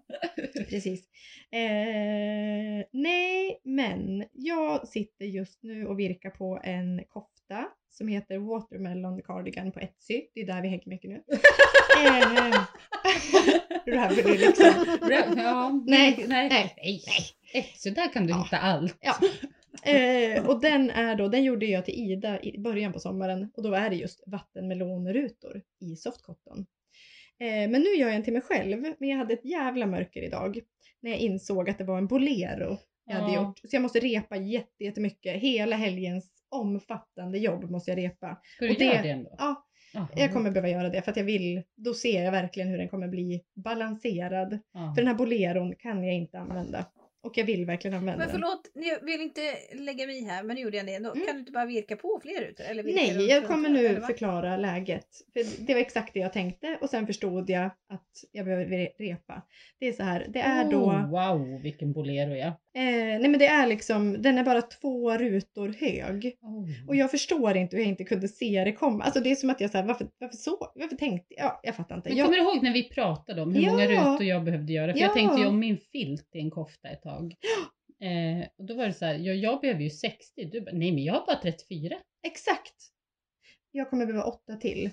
[0.69, 1.07] precis.
[1.51, 9.21] Eh, nej, men jag sitter just nu och virkar på en kofta som heter Watermelon
[9.21, 10.21] Cardigan på Etsy.
[10.33, 11.23] Det är där vi hänger mycket nu.
[12.05, 12.65] eh,
[13.95, 14.85] Ravelry liksom.
[15.37, 16.73] ja, Nej, nej, nej.
[17.53, 17.65] nej.
[17.75, 18.43] Så där kan du Ja.
[18.43, 18.97] hitta allt.
[19.01, 19.15] Ja.
[19.91, 23.63] Eh, och den är då, den gjorde jag till Ida i början på sommaren och
[23.63, 26.65] då är det just vattenmelonrutor i softcotton.
[27.39, 30.21] Eh, men nu gör jag en till mig själv, men jag hade ett jävla mörker
[30.21, 30.59] idag
[31.01, 33.59] när jag insåg att det var en bolero jag hade gjort.
[33.59, 35.41] Så jag måste repa jätte- jättemycket.
[35.41, 38.41] Hela helgens omfattande jobb måste jag repa.
[38.55, 39.35] Ska du Och det- göra det ändå?
[39.37, 40.07] Ja, Jaha.
[40.15, 42.87] jag kommer behöva göra det för att jag vill, då ser jag verkligen hur den
[42.89, 44.59] kommer bli balanserad.
[44.73, 44.93] Ja.
[44.95, 46.85] För den här boleron kan jag inte använda.
[47.25, 48.41] Och jag vill verkligen använda Men den.
[48.41, 49.41] förlåt, jag vill inte
[49.73, 50.99] lägga mig i här, men nu gjorde jag det.
[50.99, 51.25] Då Mm.
[51.25, 52.65] Kan du inte bara virka på fler rutor?
[52.65, 55.07] Eller Nej, jag kommer nu eller förklara läget.
[55.33, 58.89] För det var exakt det jag tänkte och sen förstod jag att jag behöver re-
[58.99, 59.41] repa.
[59.79, 62.53] Det är så här, det är då, Oh, wow, vilken bolero ja.
[62.75, 66.37] Eh, nej men det är liksom, den är bara två rutor hög.
[66.41, 66.87] Oh.
[66.87, 69.03] Och jag förstår inte hur jag inte kunde se det komma.
[69.03, 70.71] Alltså det är som att jag såhär, varför, varför så?
[70.75, 71.45] Varför tänkte jag?
[71.45, 72.09] Ja, jag fattar inte.
[72.09, 73.71] Men Jag, kommer du ihåg när vi pratade om hur Ja.
[73.71, 74.93] många rutor jag behövde göra?
[74.93, 75.13] För jag Ja.
[75.13, 77.33] tänkte ju om min filt i en kofta ett tag.
[78.01, 80.45] Eh, och då var det så här, ja, jag behöver ju 60.
[80.51, 81.95] Du nej men jag har bara 34.
[82.27, 82.73] exakt.
[83.71, 84.89] Jag kommer behöva åtta till.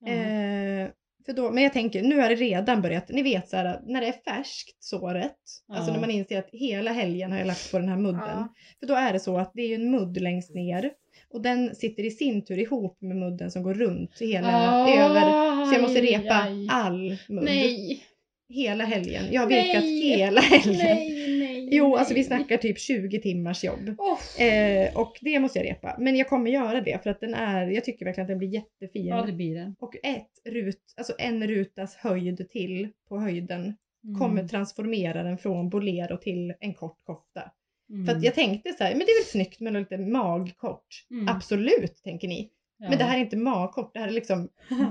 [0.00, 0.12] Ja.
[0.12, 0.88] Eh,
[1.26, 4.00] för då, men jag tänker, nu har det redan börjat, ni vet så här, när
[4.00, 5.36] det är färskt såret,
[5.72, 5.92] alltså Ja.
[5.94, 8.20] när man inser att hela helgen har jag lagt på den här mudden.
[8.26, 8.54] Ja.
[8.80, 10.90] För då är det så att det är en mudd längst ner
[11.32, 15.20] och den sitter i sin tur ihop med mudden som går runt hela Aj, över.
[15.66, 16.66] Så jag måste repa aj.
[16.70, 17.44] all mudd.
[17.44, 18.02] Nej,
[18.48, 19.24] Hela helgen.
[19.30, 20.78] Jag har virkat hela helgen.
[20.78, 21.39] nej.
[21.72, 23.94] Jo, alltså vi snackar typ 20 timmars jobb.
[23.98, 24.42] Oh.
[24.44, 25.96] Eh, och det måste jag repa.
[25.98, 28.48] Men jag kommer göra det för att den är, jag tycker verkligen att den blir
[28.48, 29.06] jättefin.
[29.06, 29.74] Ja, det blir det.
[29.78, 34.18] Och ett rut, alltså en rutas höjd till på höjden Mm.
[34.18, 37.50] kommer transformera den från bolero till en kort kofta.
[37.90, 38.06] Mm.
[38.06, 41.06] För att jag tänkte så här, men det är väl snyggt med lite magkort.
[41.10, 41.28] Mm.
[41.28, 42.50] Absolut, tänker ni.
[42.78, 42.88] Ja.
[42.88, 44.48] Men det här är inte magkort, det här är liksom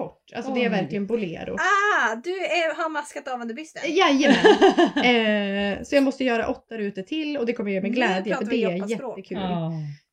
[0.00, 0.32] bystkort.
[0.36, 1.54] Alltså det är verkligen bolero.
[1.54, 3.82] Ah, du är, har maskat av under bysten?
[3.86, 4.36] Jajamän!
[5.76, 7.96] eh, så jag måste göra åtta rutor till och det kommer jag göra med Nu
[7.96, 9.38] glädje pratar för vi det är jättekul.
[9.38, 9.72] Ja.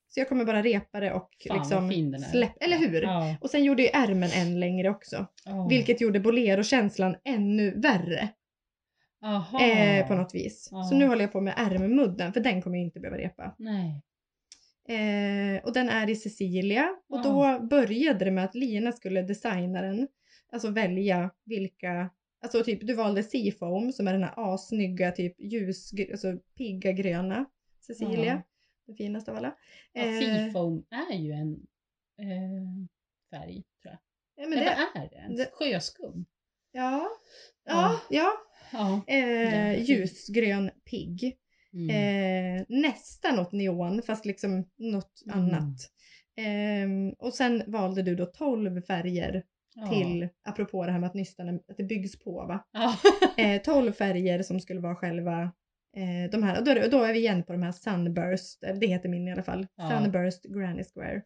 [0.09, 2.27] Så jag kommer bara repa det och Fan, liksom vad fin den är.
[2.27, 3.01] släpp, eller hur?
[3.01, 3.35] Ja.
[3.41, 5.25] Och sen gjorde jag ärmen än längre också.
[5.45, 5.67] Ja.
[5.69, 8.29] Vilket gjorde bolero-känslan ännu värre
[9.23, 9.61] Aha.
[9.61, 10.69] eh, på något vis.
[10.71, 10.83] Ja.
[10.83, 13.55] Så nu håller jag på med ärmmudden för den kommer jag inte behöva repa.
[13.57, 14.03] Nej.
[14.88, 17.23] Eh, och den är i Cecilia och Ja.
[17.59, 20.07] då började det med att Lina skulle designa den.
[20.51, 22.09] Alltså välja vilka,
[22.41, 27.45] alltså typ du valde Seafoam som är den här assnygga typ ljus, alltså pigga gröna
[27.79, 28.25] Cecilia.
[28.33, 28.41] Ja.
[28.85, 29.55] Den finaste av alla.
[29.93, 31.53] Ja, Eh, Seafoam är ju en
[32.19, 32.85] eh,
[33.31, 33.97] färg tror jag.
[34.35, 35.49] ja, men Eller det, är det ens?
[35.51, 36.25] Sjöskum?
[36.71, 37.09] ja,
[37.65, 38.31] ja, ja.
[38.71, 39.01] Ja.
[39.07, 39.73] Eh, Ja.
[39.73, 41.38] ljusgrön pigg.
[41.78, 41.89] Mm.
[42.59, 45.39] Eh, nästan åt neon fast liksom något Mm.
[45.39, 45.78] annat.
[46.38, 49.43] Ehm, och sen valde du då 12 färger
[49.75, 49.88] Ja.
[49.88, 52.67] till, apropå det här med att nystan att det byggs på va.
[52.71, 52.95] Ja.
[53.38, 55.41] Eh, 12 färger som skulle vara själva
[55.97, 58.88] eh, de här, och då, då är vi igen på de här Sunburst, eller det
[58.88, 59.89] heter min i alla fall, Ja.
[59.89, 61.21] Sunburst Granny Square.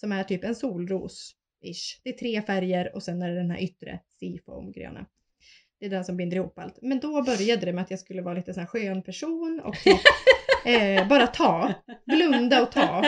[0.00, 2.00] Som är typ en solros-ish.
[2.04, 5.06] Det är tre färger och sen är det den här yttre Seafoam gröna.
[5.88, 6.78] Det är den som binder ihop allt.
[6.82, 9.74] Men då började det med att jag skulle vara lite sån här skön person och
[9.84, 10.00] typ
[10.66, 11.74] eh, bara ta,
[12.06, 13.04] blunda och ta.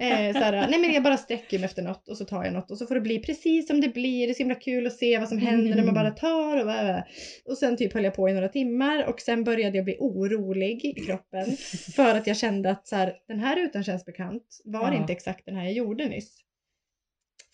[0.00, 2.70] Eh, såhär, nej men jag bara sträcker mig efter något och så tar jag något
[2.70, 4.26] och så får det bli precis som det blir.
[4.26, 6.66] Det är så himla kul att se vad som händer när man bara tar och
[6.66, 7.04] bara,
[7.44, 10.84] Och sen typ höll jag på i några timmar och sen började jag bli orolig
[10.84, 11.56] i kroppen.
[11.96, 14.60] För att jag kände att så den här rutan känns bekant.
[14.64, 14.96] Var Ja.
[14.96, 16.38] inte exakt den här jag gjorde nyss?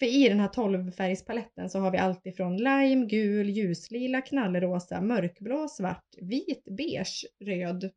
[0.04, 5.68] För i den här 12-färgspaletten så har vi allt ifrån lime, gul, ljuslila, knallrosa, mörkblå,
[5.68, 7.90] svart, vit, beige, röd,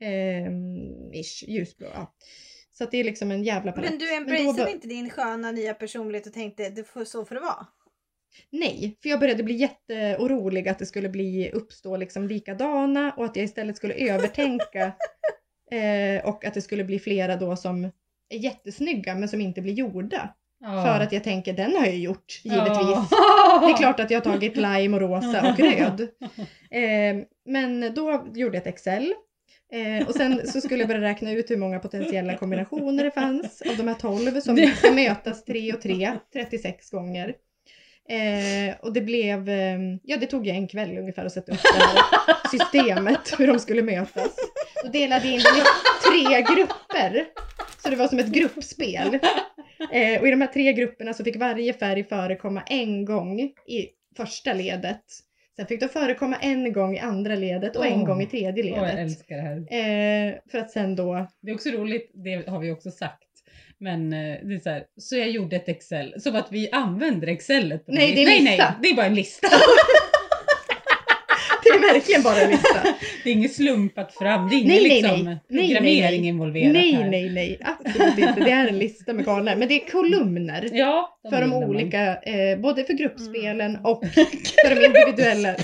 [0.00, 1.86] ehm, ish, ljusblå.
[1.94, 2.14] Ja.
[2.70, 3.90] Så det är liksom en jävla palett.
[3.90, 7.40] Men du embraceade inte din sköna nya personlighet och tänkte det får, så får det
[7.40, 7.66] vara?
[8.50, 13.36] Nej, för jag började bli jätteorolig att det skulle bli uppstå liksom likadana och att
[13.36, 14.92] jag istället skulle övertänka
[15.70, 17.84] eh, och att det skulle bli flera då som
[18.28, 20.34] är jättesnygga men som inte blir gjorda.
[20.64, 20.82] Ja.
[20.82, 23.08] För att jag tänker den har jag gjort givetvis.
[23.10, 23.62] Ja.
[23.66, 26.00] Det är klart att jag har tagit lime och rosa och röd.
[26.70, 29.14] Eh, men då gjorde jag ett Excel.
[29.72, 33.62] Eh, och sen så skulle jag börja räkna ut hur många potentiella kombinationer det fanns
[33.70, 37.34] av de här 12 som ska mötas 3 och 3, 36 gånger.
[38.08, 41.62] Eh, och det blev, eh, ja det tog ju en kväll ungefär att sätta upp
[41.62, 42.02] det här
[42.50, 44.36] systemet, hur de skulle mötas.
[44.84, 45.62] Då delade jag in det i
[46.10, 47.24] tre grupper.
[47.84, 49.18] Så det var som ett gruppspel.
[49.92, 53.88] Eh, och i de här tre grupperna så fick varje färg förekomma en gång i
[54.16, 55.02] första ledet.
[55.56, 58.06] Sen fick de förekomma en gång i andra ledet och en Åh.
[58.06, 58.98] gång i tredje Åh, jag ledet.
[58.98, 59.56] älskar det här.
[59.58, 63.22] Eh, för att sen då, Det är också roligt, det har vi också sagt.
[63.78, 67.26] Men eh, det är så här, så jag gjorde ett Excel, som att vi använder
[67.28, 67.86] Excelet.
[67.86, 68.64] på Nej, det är en nej, lista.
[68.64, 69.48] nej, det är bara en lista.
[71.84, 72.80] det är verkligen bara en lista.
[73.24, 75.38] Det är inget slumpat fram, det är ingen Nej, nej, liksom nej.
[75.48, 76.28] Nej, programmering nej, nej.
[76.28, 77.10] involverat Nej, här.
[77.10, 78.40] nej, nej, absolut inte.
[78.40, 80.68] Det är en lista med galna, men det är kolumner.
[80.72, 81.68] Ja, För de gillar man.
[81.70, 83.84] olika, eh, både för gruppspelen Mm.
[83.84, 84.04] och
[84.66, 85.54] för de individuella.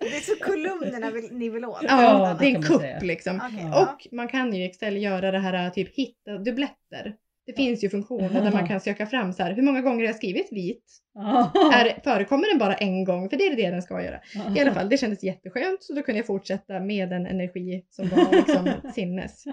[0.00, 1.78] Det är så kolumnerna vill, ni vill åt.
[1.82, 3.36] Ja, det är en kupp liksom.
[3.36, 3.68] Okej, Ja.
[3.72, 3.82] ja.
[3.92, 7.14] Och man kan ju i Excel göra det här typ hitta dubbletter.
[7.46, 10.06] Det finns ju funktioner där man kan söka fram så här, hur många gånger har
[10.06, 10.84] jag skrivit vit?
[11.14, 11.52] Ja.
[11.74, 13.30] Är, förekommer den bara en gång?
[13.30, 14.20] För det är det den ska göra.
[14.56, 18.08] I alla fall, det kändes jätteskönt så då kunde jag fortsätta med den energi som
[18.08, 19.44] var liksom sinnes.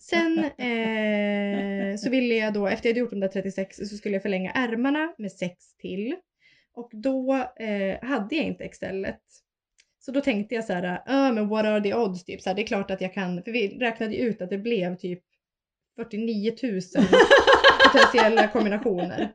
[0.00, 4.14] Sen eh, så ville jag då, efter jag hade gjort de där 36 så skulle
[4.14, 6.16] jag förlänga ärmarna med 6 till.
[6.74, 9.20] Och då eh, hade jag inte Excelet.
[9.98, 12.24] Så då tänkte jag så här, uh, men what are the odds?
[12.24, 14.50] Typ så här, det är klart att jag kan, för vi räknade ju ut att
[14.50, 15.22] det blev typ
[15.96, 16.80] 49 000
[17.92, 19.32] potentiella kombinationer.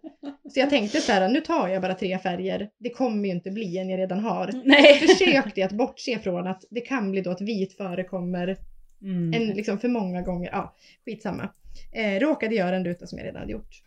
[0.54, 2.70] Så jag tänkte så här, nu tar jag bara tre färger.
[2.80, 4.52] Det kommer ju inte bli en jag redan har.
[4.66, 4.94] Nej.
[5.00, 8.58] Försökte att bortse från att det kan bli då att vit förekommer
[9.04, 9.34] Mm.
[9.34, 10.50] en, liksom för många gånger.
[10.52, 11.50] Ja, skitsamma.
[11.92, 13.84] Eh, råkade göra en ruta som jag redan hade gjort.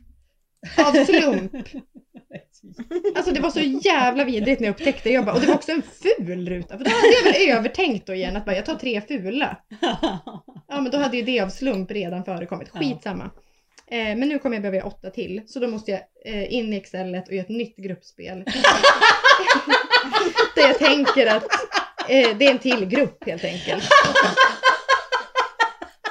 [0.77, 1.53] Av slump.
[3.17, 5.15] Alltså det var så jävla vidrigt när jag upptäckte det.
[5.15, 6.79] Jag bara, och det var också en ful ruta.
[6.79, 9.57] För då hade jag väl övertänkt då igen att bara, jag tar tre fula.
[10.69, 12.69] Ja men då hade ju det av slump redan förekommit.
[12.69, 13.31] Skitsamma.
[13.87, 15.43] Eh, men nu kommer jag behöva göra åtta till.
[15.47, 18.45] Så då måste jag eh, in i Excelet och göra ett nytt gruppspel.
[20.55, 21.45] Där jag tänker att
[22.09, 23.85] eh, det är en till grupp helt enkelt.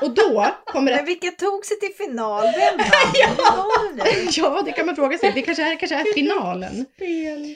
[0.03, 2.43] Och då kommer det Men vilka tog sig till final?
[2.43, 3.95] Vem vann?
[3.95, 4.27] Nu?
[4.31, 5.31] Ja, det kan man fråga sig.
[5.35, 6.85] Det kanske är, kanske är finalen.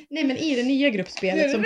[0.10, 1.66] Nej, men i det nya gruppspelet som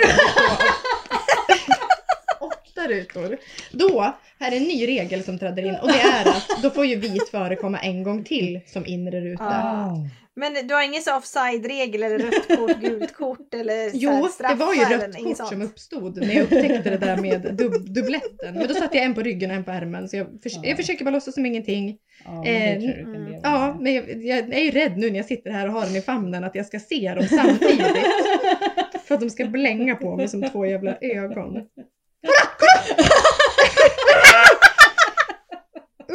[2.40, 3.38] åtta rutor.
[3.70, 6.86] Då är det en ny regel som träder in och det är att då får
[6.86, 9.44] ju vit förekomma en gång till som inre ruta.
[9.44, 9.96] Ah.
[10.36, 14.16] Men du har ingen så offside-regel eller rött kort, gult kort eller här Jo, det
[14.16, 15.48] var ju straffar rött kort sånt?
[15.48, 18.54] som uppstod när jag upptäckte det där med dub dubbletten.
[18.54, 20.08] Men då satte jag en på ryggen och en på ärmen.
[20.08, 20.60] Så jag, förs- Ja.
[20.64, 21.98] jag försöker bara låtsas som ingenting.
[22.24, 23.34] Ja, men Eh, mm.
[23.42, 25.96] Ja, men jag, jag är ju rädd nu när jag sitter här och har den
[25.96, 27.86] i famnen att jag ska se dem samtidigt.
[29.04, 31.56] För att de ska blänga på mig som två jävla ögon.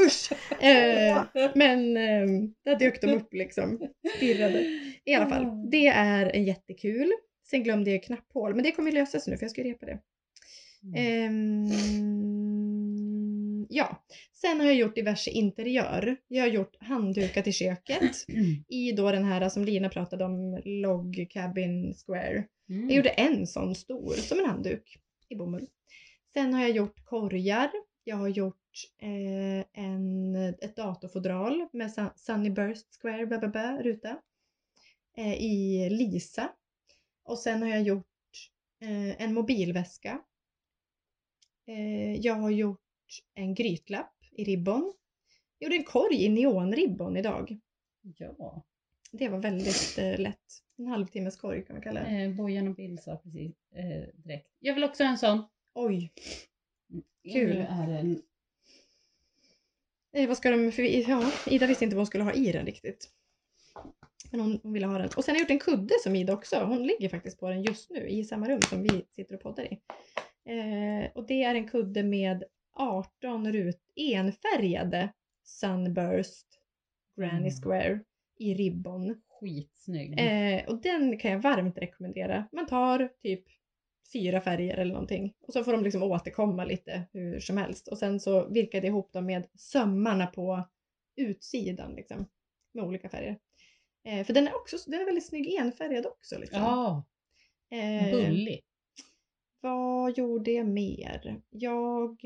[0.05, 0.31] Usch!
[0.63, 1.23] Eh,
[1.55, 2.27] men eh,
[2.65, 3.89] där dök de upp liksom.
[4.17, 4.65] Stirrade.
[5.05, 7.11] I alla fall, det är jättekul.
[7.49, 9.99] Sen glömde jag knapphål, men det kommer lösa sig nu för jag ska repa det.
[10.95, 11.67] Ehm,
[13.69, 16.17] ja, sen har jag gjort diverse interiör.
[16.27, 18.25] Jag har gjort handdukar till köket
[18.67, 22.43] i då den här som Lina pratade om, Log Cabin Square.
[22.69, 22.89] Mm.
[22.89, 24.97] Jag gjorde en sån stor, som en handduk
[25.29, 25.67] i bomull.
[26.33, 27.69] Sen har jag gjort korgar.
[28.07, 34.21] Jag har gjort eh, en, ett datorfodral med Sun- Sunny Burst Square blah, ruta
[35.17, 36.49] eh, i lisa.
[37.23, 38.05] Och sen har jag gjort
[38.81, 40.21] eh, en mobilväska.
[41.65, 42.79] Eh, jag har gjort
[43.33, 44.93] en grytlapp i ribbon.
[45.59, 47.59] Jag gjorde en korg i neonribbon idag.
[48.17, 48.63] Ja,
[49.11, 50.63] Det var väldigt eh, lätt.
[50.77, 52.21] En halvtimmes korg kan man kalla det.
[52.23, 54.47] eh, Bojan och Bill sa precis eh, direkt.
[54.59, 55.43] Jag vill också ha en sån.
[55.73, 56.11] Oj!
[57.33, 57.49] Kul.
[57.49, 58.21] Nu är den
[60.13, 62.65] Eh, vad ska de, för, ja, Ida visste inte vad hon skulle ha i den
[62.65, 63.09] riktigt.
[64.31, 65.09] Men hon, hon ville ha den.
[65.17, 66.55] Och sen har jag gjort en kudde som Ida också.
[66.55, 69.63] Hon ligger faktiskt på den just nu i samma rum som vi sitter och poddar
[69.63, 69.79] i.
[70.45, 75.13] Eh, och det är en kudde med 18 rut, enfärgade
[75.43, 76.47] Sunburst
[77.17, 77.51] Granny Mm.
[77.61, 77.99] Square
[78.39, 79.21] i ribbon.
[79.39, 80.19] skitsnygg.
[80.19, 82.47] Eh, och den kan jag varmt rekommendera.
[82.51, 83.43] Man tar typ
[84.13, 87.87] fyra färger eller någonting och så får de liksom återkomma lite hur som helst.
[87.87, 90.67] Och sen så virkar det ihop dem med sömmarna på
[91.15, 92.25] utsidan liksom.
[92.73, 93.39] Med olika färger.
[94.03, 96.39] Eh, för den är också den är väldigt snygg enfärgad också.
[96.39, 96.59] Liksom.
[96.59, 97.03] Ja,
[97.71, 98.61] eh, bullig.
[99.61, 101.41] vad gjorde jag mer?
[101.49, 102.25] Jag...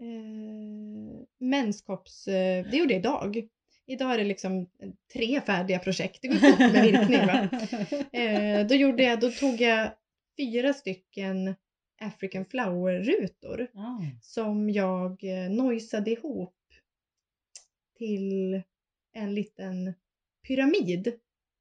[0.00, 2.28] Eh, menskopps...
[2.28, 3.48] Eh, det gjorde jag idag.
[3.86, 4.70] Idag är det liksom
[5.12, 6.22] tre färdiga projekt.
[6.22, 7.48] Det går fort med virkning va?
[8.20, 9.90] Eh, då, gjorde jag, då tog jag
[10.38, 11.54] fyra stycken
[12.00, 14.00] African flower-rutor Ja.
[14.22, 16.54] som jag eh, nojsade ihop
[17.98, 18.62] till
[19.12, 19.94] en liten
[20.46, 21.18] pyramid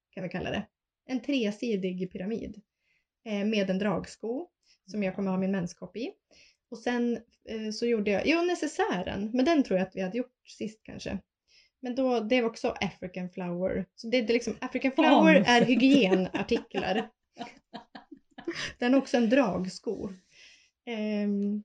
[0.09, 0.67] kan vi kalla det.
[1.05, 2.61] En tresidig pyramid
[3.25, 4.47] eh, med en dragsko
[4.85, 6.11] som jag kommer ha min menskopp i.
[6.69, 7.13] Och sen
[7.49, 10.79] eh, så gjorde jag, jo necessären, men den tror jag att vi hade gjort sist
[10.83, 11.17] kanske.
[11.79, 13.85] Men då, det var också African flower.
[13.95, 15.55] Så det, det är liksom, African flower Fan.
[15.55, 17.09] är hygienartiklar.
[18.79, 20.09] Den är också en dragsko.
[20.85, 21.63] Ehm,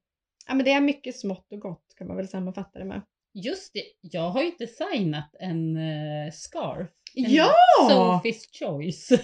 [0.48, 3.02] ja men det är mycket smått och gott kan man väl sammanfatta det med.
[3.34, 6.90] Just det, jag har ju designat en uh, scarf.
[7.14, 7.54] En Ja!
[7.90, 9.08] Sophie's choice.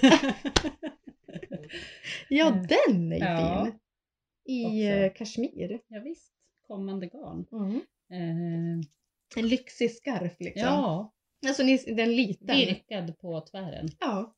[2.29, 3.79] Ja Eh, den är ju ja, fin!
[4.57, 5.81] I eh, kashmir.
[5.89, 6.33] ja, visst,
[6.67, 7.47] kommande garn.
[7.53, 7.77] Mm.
[8.13, 8.85] Eh,
[9.37, 10.63] En lyxig scarf liksom.
[10.63, 11.15] ja,
[11.47, 11.63] Alltså
[11.95, 12.57] den liten.
[12.57, 13.89] virkad på tvären.
[14.01, 14.35] Ja.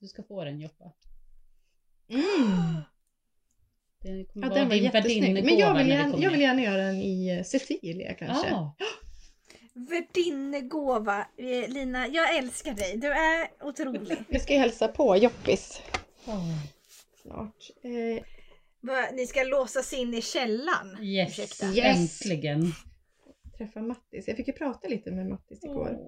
[0.00, 0.92] Du ska få den Joppa.
[2.08, 2.82] Mm.
[4.02, 6.62] Det kommer ja vara den var din värdinnegåva Men jag vill, gärna, jag vill gärna
[6.62, 8.48] göra den i eh, Cecilia kanske.
[8.48, 8.76] Ja,
[9.74, 11.26] Värdinnegåva.
[11.36, 12.96] Eh, Lina, jag älskar dig.
[12.96, 14.18] Du är otrolig.
[14.28, 15.82] Vi ska ju hälsa på Joppis
[16.24, 16.40] Ja.
[17.22, 17.70] snart.
[17.82, 18.24] Eh,
[18.80, 21.02] Va, Ni ska låsas in i källaren.
[21.04, 21.66] Yes, Ursäkta.
[21.66, 22.20] Yes.
[22.22, 22.72] äntligen.
[23.58, 24.28] träffa Mattis.
[24.28, 25.98] Jag fick ju prata lite med Mattis igår.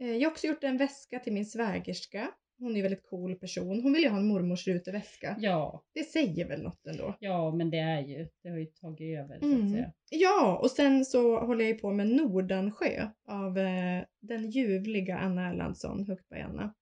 [0.00, 2.30] Eh, jag har också gjort en väska till min svägerska.
[2.58, 3.80] Hon är en väldigt cool person.
[3.82, 5.36] Hon vill ju ha en mormors ruteväska.
[5.40, 7.16] Ja, Det säger väl något ändå.
[7.20, 9.64] ja, men det är ju, det har ju tagit över så Mm.
[9.66, 9.92] att säga.
[10.10, 15.48] Ja, och sen så håller jag ju på med Nordansjö av eh, den ljuvliga Anna
[15.50, 16.74] Erlandsson, högt by Anna.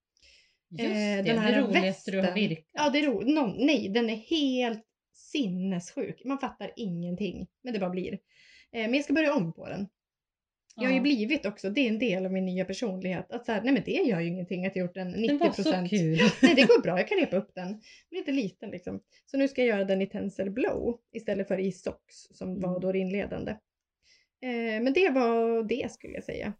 [0.69, 2.65] Just Eh, det, den här det roligaste du har virkat.
[2.73, 3.35] Ja, det är roligt.
[3.35, 6.21] Någon, nej, den är helt sinnessjuk.
[6.25, 8.13] Man fattar ingenting, men det bara blir.
[8.13, 9.87] Eh, men jag ska börja om på den.
[10.79, 13.51] Jag har ju blivit också, det är en del av min nya personlighet, att så
[13.51, 15.89] här, nej men det gör ju ingenting att jag gjort den 90 Den var så
[15.89, 16.19] kul.
[16.41, 17.67] Nej det går bra, jag kan repa upp den.
[17.67, 17.79] Den
[18.11, 19.01] är lite liten liksom.
[19.25, 22.61] Så nu ska jag göra den i Tencel Blow istället för i Socks som Mm.
[22.61, 23.51] var då det inledande.
[24.41, 26.53] Eh, men det var det skulle jag säga.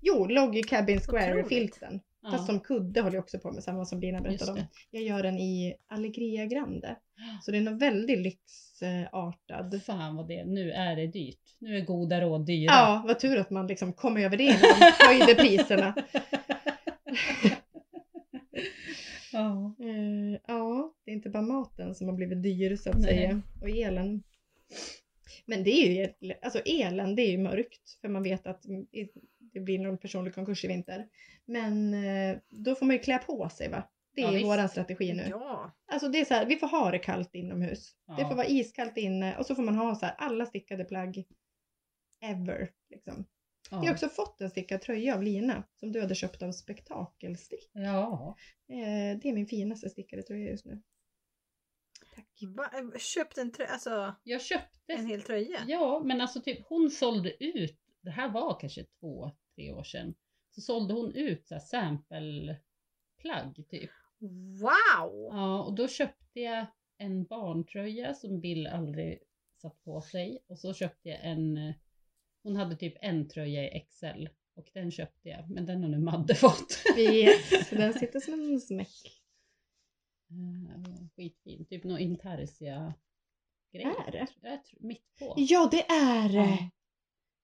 [0.00, 1.00] Jo, Log Cabin.
[1.00, 2.00] Square-filten.
[2.22, 2.30] Ja.
[2.30, 4.60] Fast som kudde håller jag också på med, samma som Lina berättade om.
[4.90, 6.96] Jag gör den i Allegria Grande.
[7.42, 9.82] Så det är väldigt lyxartad.
[9.82, 11.56] Fan vad det Nu är det dyrt.
[11.58, 12.72] Nu är goda råd dyra.
[12.72, 15.94] Ja, vad tur att man liksom kom över det när de höjde priserna.
[19.32, 19.74] ja.
[19.78, 23.04] Eh, ja, det är inte bara maten som har blivit dyr så att Nej.
[23.04, 23.42] säga.
[23.60, 24.22] Och elen.
[25.46, 28.64] Men det är ju, alltså elen det är ju mörkt för man vet att
[29.52, 31.08] det blir någon personlig konkurs i vinter.
[31.44, 33.88] Men eh, då får man ju klä på sig va.
[34.14, 34.46] Det Ja, är visst.
[34.46, 35.26] våran strategi nu.
[35.30, 35.76] Ja.
[35.86, 37.94] Alltså det är så här, vi får ha det kallt inomhus.
[38.06, 38.28] Det Ja.
[38.28, 41.24] får vara iskallt inne och så får man ha så här alla stickade plagg
[42.22, 42.70] ever.
[42.90, 43.24] Liksom.
[43.70, 43.92] Jag har Ja.
[43.92, 47.70] också fått en stickad tröja av Lina som du hade köpt av Spektakelstick.
[47.72, 48.36] ja.
[48.68, 50.82] Eh, det är min finaste stickade tröja just nu.
[52.14, 52.26] Tack.
[52.56, 52.70] Va?
[52.98, 54.92] Köpt en tröja, alltså Jag köpte.
[54.92, 55.58] en hel tröja?
[55.66, 57.78] Ja, men alltså typ hon sålde ut.
[58.02, 60.14] Det här var kanske två, tre år sedan.
[60.50, 63.90] Så sålde hon ut så här sampleplagg typ.
[64.60, 65.28] Wow!
[65.32, 66.66] Ja, och då köpte jag
[66.98, 69.22] en barntröja som Bill aldrig
[69.62, 70.38] satt på sig.
[70.46, 71.72] Och så köpte jag en,
[72.42, 74.26] hon hade typ en tröja i XL.
[74.54, 76.82] Och den köpte jag, men den har nu Madde fått.
[76.98, 79.22] Yes, den sitter som en smäck.
[80.30, 82.94] Eh, Skitfin, typ någon intarsia
[83.72, 83.86] grej.
[84.06, 84.26] Är det?
[84.80, 85.34] Mitt på.
[85.36, 86.38] Ja, det är det!
[86.38, 86.70] Ja.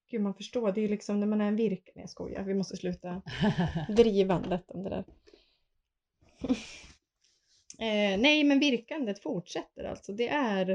[0.09, 0.71] Gud, man förstår.
[0.71, 1.89] Det är ju liksom när man är en virk...
[1.95, 2.43] Nej, jag skojar.
[2.43, 3.21] Vi måste sluta
[3.89, 5.03] drivandet om det där.
[7.79, 10.13] eh, nej, men virkandet fortsätter alltså.
[10.13, 10.69] Det är...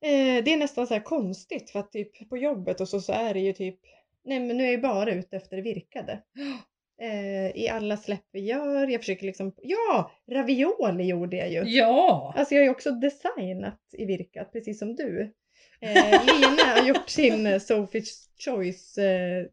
[0.00, 3.12] Eh, det är nästan så här konstigt för att typ på jobbet och så, så
[3.12, 3.80] är det ju typ...
[4.24, 6.22] Nej, men nu är jag bara ute efter det virkade.
[6.98, 8.86] Eh, I alla släpp vi gör.
[8.86, 9.52] Jag försöker liksom...
[9.62, 10.10] Ja!
[10.26, 11.76] Ravioli gjorde jag ju.
[11.76, 12.34] ja!
[12.36, 15.34] Alltså jag har ju också designat i virkat, precis som du.
[15.80, 19.46] Eh, Lina har gjort sin eh, Sophie's Choice eh,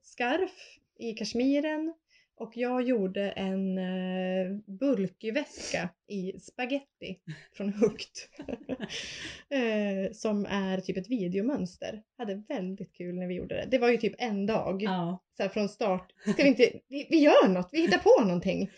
[0.99, 1.93] i kashmiren.
[2.35, 7.19] Och jag gjorde en eh, bulkväska i spaghetti
[7.53, 8.29] från Hukt.
[9.49, 12.03] eh, som är typ ett videomönster.
[12.17, 13.67] Hade väldigt kul när vi gjorde det.
[13.71, 15.23] Det var ju typ en dag Ja.
[15.37, 16.11] så från start.
[16.21, 18.71] Ska vi inte, vi, vi gör något, vi hittar på någonting.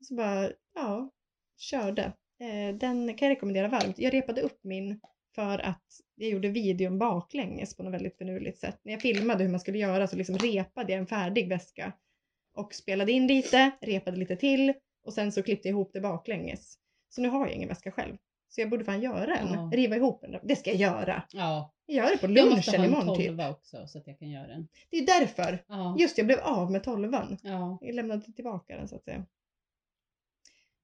[0.00, 1.10] Så bara, ja,
[1.58, 2.02] körde.
[2.40, 3.98] Eh, den kan jag rekommendera varmt.
[3.98, 5.00] Jag repade upp min
[5.34, 8.80] för att jag gjorde videon baklänges på något väldigt finurligt sätt.
[8.82, 11.92] När jag filmade hur man skulle göra så liksom repade jag en färdig väska
[12.54, 14.72] och spelade in lite, repade lite till
[15.04, 16.78] och sen så klippte jag ihop det baklänges.
[17.08, 18.16] Så nu har jag ingen väska själv.
[18.48, 19.70] Så jag borde fan göra en, Ja.
[19.74, 20.36] riva ihop en.
[20.42, 21.22] Det ska jag göra.
[21.32, 21.70] ja.
[21.86, 23.26] Jag gör det på Jag måste lunchen ha en imorgon typ.
[23.26, 24.68] tolva också så att jag kan göra den.
[24.90, 25.64] Det är därför.
[25.68, 25.96] Ja.
[25.98, 27.36] Just jag blev av med tolvan.
[27.42, 27.78] ja.
[27.80, 29.26] Jag lämnade tillbaka den så att säga.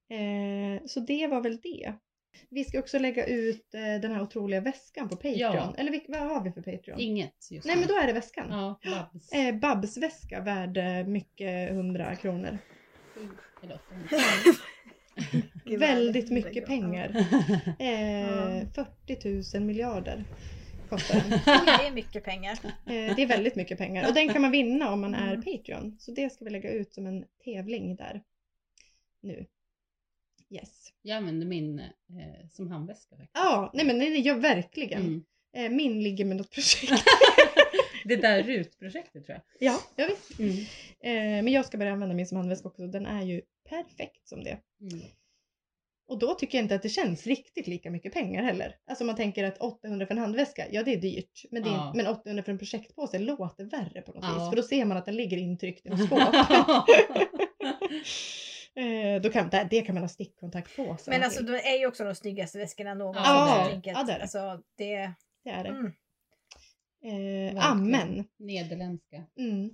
[0.09, 1.93] Eh, så det var väl det.
[2.49, 5.39] Vi ska också lägga ut eh, den här otroliga väskan på Patreon.
[5.39, 5.75] Ja.
[5.79, 7.01] Eller vilk- vad har vi för Patreon?
[7.01, 7.81] Inget just Nej nu.
[7.81, 8.47] men då är det väskan.
[8.51, 9.33] Ja, Babs.
[9.33, 12.59] Eh, Babs väska värd eh, mycket hundra kronor.
[13.63, 13.95] Eller åtta.
[15.65, 17.17] Gud, Väldigt mycket pengar.
[17.79, 20.25] Eh, 40 000 miljarder
[20.89, 21.31] kostar den.
[21.79, 22.53] Det är mycket pengar.
[22.65, 24.09] Eh, det är väldigt mycket pengar.
[24.09, 25.43] Och den kan man vinna om man är Mm.
[25.43, 25.97] Patreon.
[26.01, 28.23] Så det ska vi lägga ut som en tävling där.
[29.23, 29.47] Nu.
[30.51, 30.93] Yes.
[31.03, 33.31] Jag använder min eh, som handväska faktiskt.
[33.35, 35.01] Ja, nej men nej, ja, verkligen.
[35.03, 35.25] Mm.
[35.57, 36.93] Eh, min ligger med något projekt.
[38.05, 39.73] Det där RUT-projektet tror jag.
[39.73, 40.39] ja, jag vet.
[40.39, 40.57] Mm.
[41.01, 42.87] Eh, men jag ska börja använda min som handväska också.
[42.87, 44.59] Den är ju perfekt som det.
[44.81, 45.01] Mm.
[46.09, 48.77] Och då tycker jag inte att det känns riktigt lika mycket pengar heller.
[48.87, 51.45] Alltså man tänker att 800 för en handväska, ja det är dyrt.
[51.51, 51.93] Men, det är, Ja.
[51.97, 54.35] men 800 för en projektpåse låter värre på något Ja.
[54.39, 54.49] vis.
[54.51, 56.19] För då ser man att den ligger intryckt i något skåp.
[58.77, 60.97] eh, då kan, det, det kan man ha stickkontakt på.
[61.01, 63.23] så Men alltså de är ju också de snyggaste väskorna någonsin.
[63.25, 64.23] Ja, jag ja, det är det.
[64.23, 65.13] Alltså, det...
[65.45, 65.71] det är det.
[65.71, 65.93] Mm.
[67.03, 68.25] Eh, amen.
[68.39, 69.25] Nederländska.
[69.39, 69.71] Mm.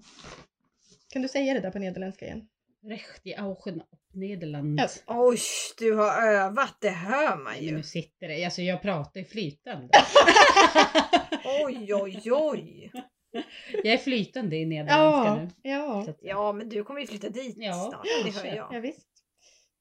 [1.08, 2.48] Kan du säga det där på nederländska igen?
[2.82, 3.82] Recht i Augen
[4.12, 4.80] Nederland.
[4.80, 4.88] Ja.
[5.06, 5.38] Oj,
[5.78, 7.76] du har övat, det hör man Nej, men ju.
[7.76, 8.44] nu sitter det.
[8.44, 9.88] Alltså jag pratar ju flytande.
[11.64, 12.92] Oj, oj, oj.
[13.84, 15.70] Jag är flytande i nederländska Ja, nu.
[15.70, 16.00] ja.
[16.08, 18.06] Att, Ja, men du kommer ju flytta dit Ja, snart.
[18.24, 18.68] Det hör jag.
[18.74, 19.06] ja visst.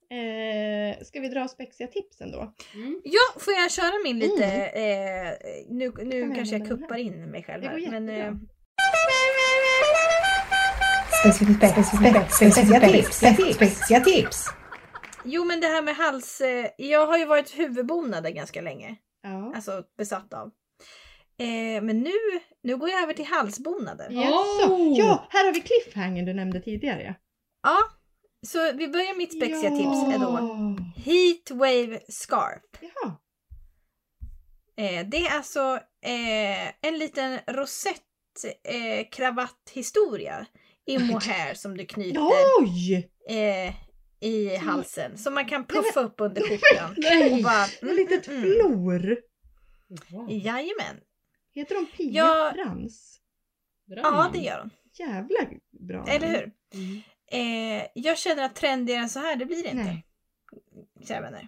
[0.09, 2.53] Eh, ska vi dra spexiga tipsen då?
[2.73, 3.01] mm.
[3.03, 4.45] Ja, får jag köra min lite?
[4.45, 5.33] Eh,
[5.69, 7.91] nu nu vi kanske jag kuppar in mig själv här.
[7.91, 8.33] Men, eh,
[14.03, 14.47] tips,
[15.23, 16.41] jo, men det här med hals.
[16.41, 18.95] Eh, jag har ju varit huvudbonader ganska länge.
[19.23, 19.51] Ja.
[19.55, 20.51] Alltså besatt av.
[21.37, 22.11] Eh, men nu,
[22.63, 24.09] nu går jag över till halsbonader.
[24.11, 24.73] Jaså?
[24.73, 24.99] Oh!
[24.99, 27.15] Ja, här har vi cliffhangern du nämnde tidigare.
[27.63, 27.77] Ja,
[28.47, 29.77] så vi börjar mitt spexiga ja.
[29.77, 32.61] tips är då Heatwave Scarf.
[32.79, 33.17] Jaha.
[34.77, 38.01] Eh, det är alltså eh, en liten rosett
[38.63, 40.45] eh, kravatthistoria
[40.85, 42.21] i mohair som du knyter
[42.59, 43.09] Oj!
[43.29, 43.73] eh,
[44.19, 45.17] i halsen.
[45.17, 46.91] Som man kan puffa upp under skjortan.
[46.91, 47.43] Och Nej!
[47.43, 49.17] bara, Ett mm, litet mm, flor.
[50.09, 50.27] Wow.
[50.31, 50.95] Jajamän.
[51.55, 52.51] Heter de Pia Ja.
[52.55, 53.21] Frans?
[53.87, 54.69] Bra Ja, det gör de.
[55.03, 55.37] Jävla
[55.87, 56.05] bra.
[56.07, 56.51] Eller hur?
[56.73, 57.01] Mm.
[57.31, 59.83] Eh, jag känner att trendigare än så här, det blir det inte.
[59.83, 60.05] Nej.
[61.07, 61.47] Kära vänner.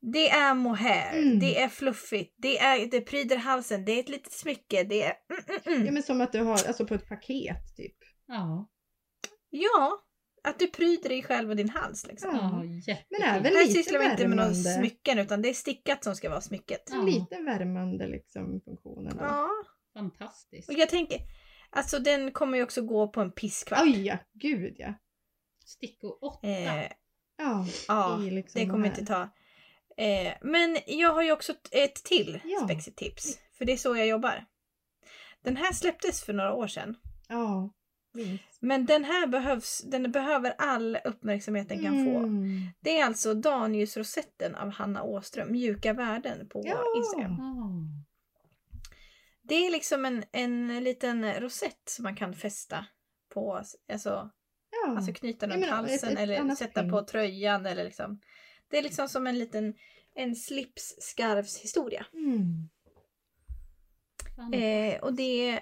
[0.00, 1.38] Det är mohair, Mm.
[1.38, 5.12] det är fluffigt, det, är, det pryder halsen, det är ett litet smycke, det är...
[5.30, 5.94] Mm, mm, Ja mm.
[5.94, 7.96] men som att du har, alltså på ett paket typ.
[8.26, 8.68] Ja,
[9.50, 10.02] Ja,
[10.48, 12.30] att du pryder dig själv och din hals liksom.
[12.36, 12.64] ja Ja.
[12.64, 13.06] jättefint.
[13.10, 14.74] Men även Här lite sysslar vi inte med några värmande.
[14.74, 16.82] smycken utan det är stickat som ska vara smycket.
[16.90, 17.02] Ja.
[17.02, 19.16] Lite värmande liksom funktionen.
[19.20, 19.48] Ja,
[19.94, 20.68] Fantastiskt.
[20.68, 21.18] och jag tänker,
[21.70, 23.80] alltså den kommer ju också gå på en pisskvart.
[23.82, 24.94] Oj ja, gud ja.
[25.64, 26.46] Stickor 8.
[26.48, 26.84] Eh,
[27.40, 28.98] Ja, ja, liksom det de kommer här.
[29.00, 29.22] inte ta.
[29.96, 32.60] Eh, men jag har ju också ett till Ja.
[32.64, 33.38] spexigt tips.
[33.58, 34.44] För det är så jag jobbar.
[35.44, 36.96] Den här släpptes för några år sedan.
[37.28, 37.70] Ja,
[38.12, 38.44] minst.
[38.60, 42.16] Men den här behövs, den behöver all uppmärksamhet den kan få.
[42.18, 42.60] Mm.
[42.80, 46.84] Det är alltså Danius-rosetten av Hanna Åström, Mjuka värden på Ja.
[46.96, 47.36] Instagram.
[49.42, 52.86] Det är liksom en, en liten rosett som man kan fästa
[53.34, 54.30] på, alltså,
[54.70, 54.96] Ja.
[54.96, 56.92] alltså knyta runt menar, halsen ett- ett eller sätta tänk.
[56.92, 58.20] på tröjan eller liksom.
[58.70, 59.74] Det är liksom som en liten
[60.14, 62.06] en slipsskarvshistoria.
[62.12, 62.68] Mm.
[64.54, 65.60] Eh, och det är,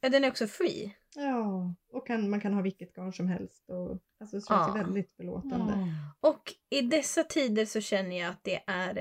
[0.00, 0.96] ja, den är också free.
[1.16, 3.70] Ja, och kan, man kan ha vilket garn som helst.
[3.70, 3.90] Och,
[4.20, 4.72] alltså det känns Ja.
[4.76, 5.72] väldigt förlåtande.
[5.72, 6.28] Ah.
[6.28, 8.98] Och i dessa tider så känner jag att det är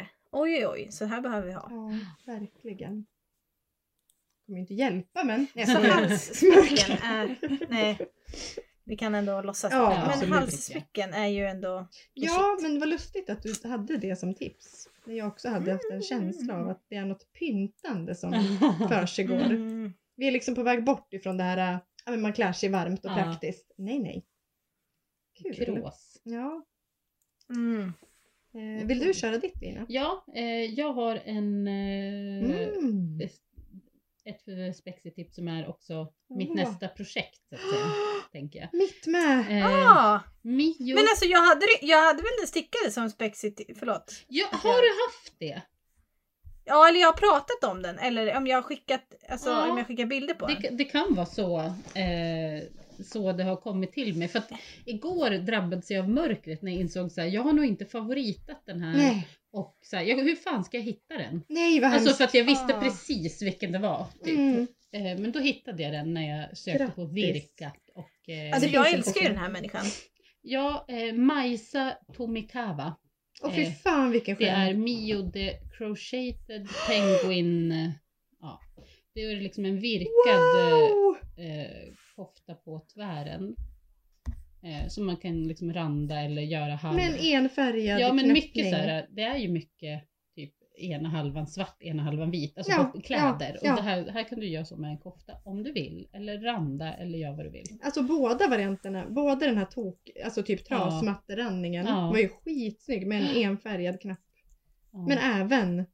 [0.00, 1.68] eh, oj oj oj, så här behöver vi ha.
[1.70, 1.92] Ja,
[2.26, 3.06] verkligen.
[4.46, 5.46] Kommer ju inte hjälpa men...
[5.90, 7.38] Halssmycken är,
[7.68, 7.98] nej,
[8.84, 9.72] vi kan ändå låtsas.
[9.72, 14.34] Ja, men halssmycken är ju ändå Ja, men vad lustigt att du hade det som
[14.34, 14.88] tips.
[15.04, 18.32] När jag också hade haft en känsla av att det är något pyntande som
[18.88, 19.40] försiggår.
[19.40, 19.92] Mm.
[20.16, 22.68] Vi är liksom på väg bort ifrån det här, äh, ja, men man klär sig
[22.68, 23.14] varmt och Ja.
[23.14, 23.72] praktiskt.
[23.78, 24.26] Nej, nej.
[25.42, 25.54] Kul.
[25.54, 26.20] Krås.
[26.22, 26.64] Ja.
[27.50, 27.92] Mm.
[28.54, 29.86] Eh, vill du köra ditt Ina?
[29.88, 33.20] Ja, eh, jag har en, eh, Mm.
[34.24, 37.86] ett spexigt tips som är också mitt nästa projekt, så att säga,
[38.32, 38.68] tänker jag.
[38.72, 39.58] Mitt med!
[39.60, 40.94] Eh, Ah, Mio...
[40.94, 44.24] men alltså jag hade, jag hade väl den stickade som spexigt, förlåt.
[44.28, 45.62] ja, har du haft det?
[46.66, 47.98] Ja, eller jag har pratat om den.
[47.98, 49.70] Eller om jag har skickat, alltså, Ja.
[49.70, 50.56] om jag skickar bilder på den.
[50.62, 51.58] Det, det kan vara så,
[51.94, 52.62] eh,
[53.04, 54.28] så det har kommit till mig.
[54.28, 54.50] För att
[54.84, 58.62] igår drabbades jag av mörkret när jag insåg så här, jag har nog inte favoritat
[58.66, 58.96] den här.
[58.96, 61.42] Nej, Och så här, jag, hur fan ska jag hitta den?
[61.48, 62.80] nej vad Alltså för att jag visste Ah.
[62.80, 64.06] precis vilken det var.
[64.24, 64.38] Typ.
[64.38, 64.66] Mm.
[64.92, 67.14] Eh, men då hittade jag den när jag sökte på Grattis.
[67.34, 67.90] Virkat.
[67.94, 69.84] Och, eh, Alltså det jag älskar ju den här människan.
[70.42, 72.94] Ja, eh, Majsa Tomikawa.
[73.42, 74.82] Åh fy eh, fan vilken Det är skön.
[74.82, 77.72] Mio the Crocheted Penguin.
[77.72, 77.90] eh,
[78.40, 78.60] Ja,
[79.14, 81.16] det är liksom en virkad Wow!
[81.44, 83.56] eh, kofta på tvären.
[84.62, 86.96] Eh, som man kan liksom randa eller göra halv.
[86.96, 88.72] Men enfärgad ja men mycket knäppning.
[88.72, 90.02] så här, det är ju mycket
[90.76, 92.58] ena halvan svart, ena halvan vit.
[92.58, 93.52] Alltså Ja, kläder.
[93.54, 93.70] ja, ja.
[93.70, 96.08] Och det här, här kan du göra så med en kofta om du vill.
[96.12, 97.64] Eller randa eller gör vad du vill.
[97.82, 100.76] Alltså båda varianterna, både den här tok, alltså typ Ja.
[100.76, 102.06] trasmatteranningen Ja.
[102.10, 104.18] var ju skitsnygg med en enfärgad knapp.
[104.92, 105.84] Ja, Men även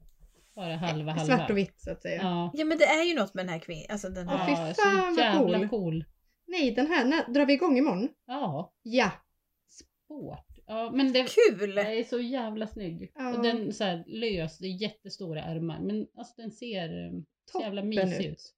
[0.54, 1.36] bara halva halva.
[1.36, 2.22] svart och vitt så att säga.
[2.22, 2.50] Ja.
[2.54, 3.86] Ja men det är ju något med den här kvinnan.
[3.88, 4.46] Alltså den Ja, här.
[4.46, 5.68] fy Ja, fan, så jävla cool.
[5.68, 6.04] cool.
[6.46, 8.08] Nej, den här, när, drar vi igång imorgon?
[8.26, 9.10] Ja, Ja!
[9.68, 10.51] sport.
[10.66, 11.74] Ja, men det, Kul!
[11.74, 13.12] det är så jävla snygg.
[13.14, 13.36] Ja.
[13.36, 15.80] Och den så här lös, det är jättestora ärmar.
[15.80, 17.12] Men alltså den ser eh,
[17.52, 18.32] så jävla mysig ut.
[18.32, 18.54] ut.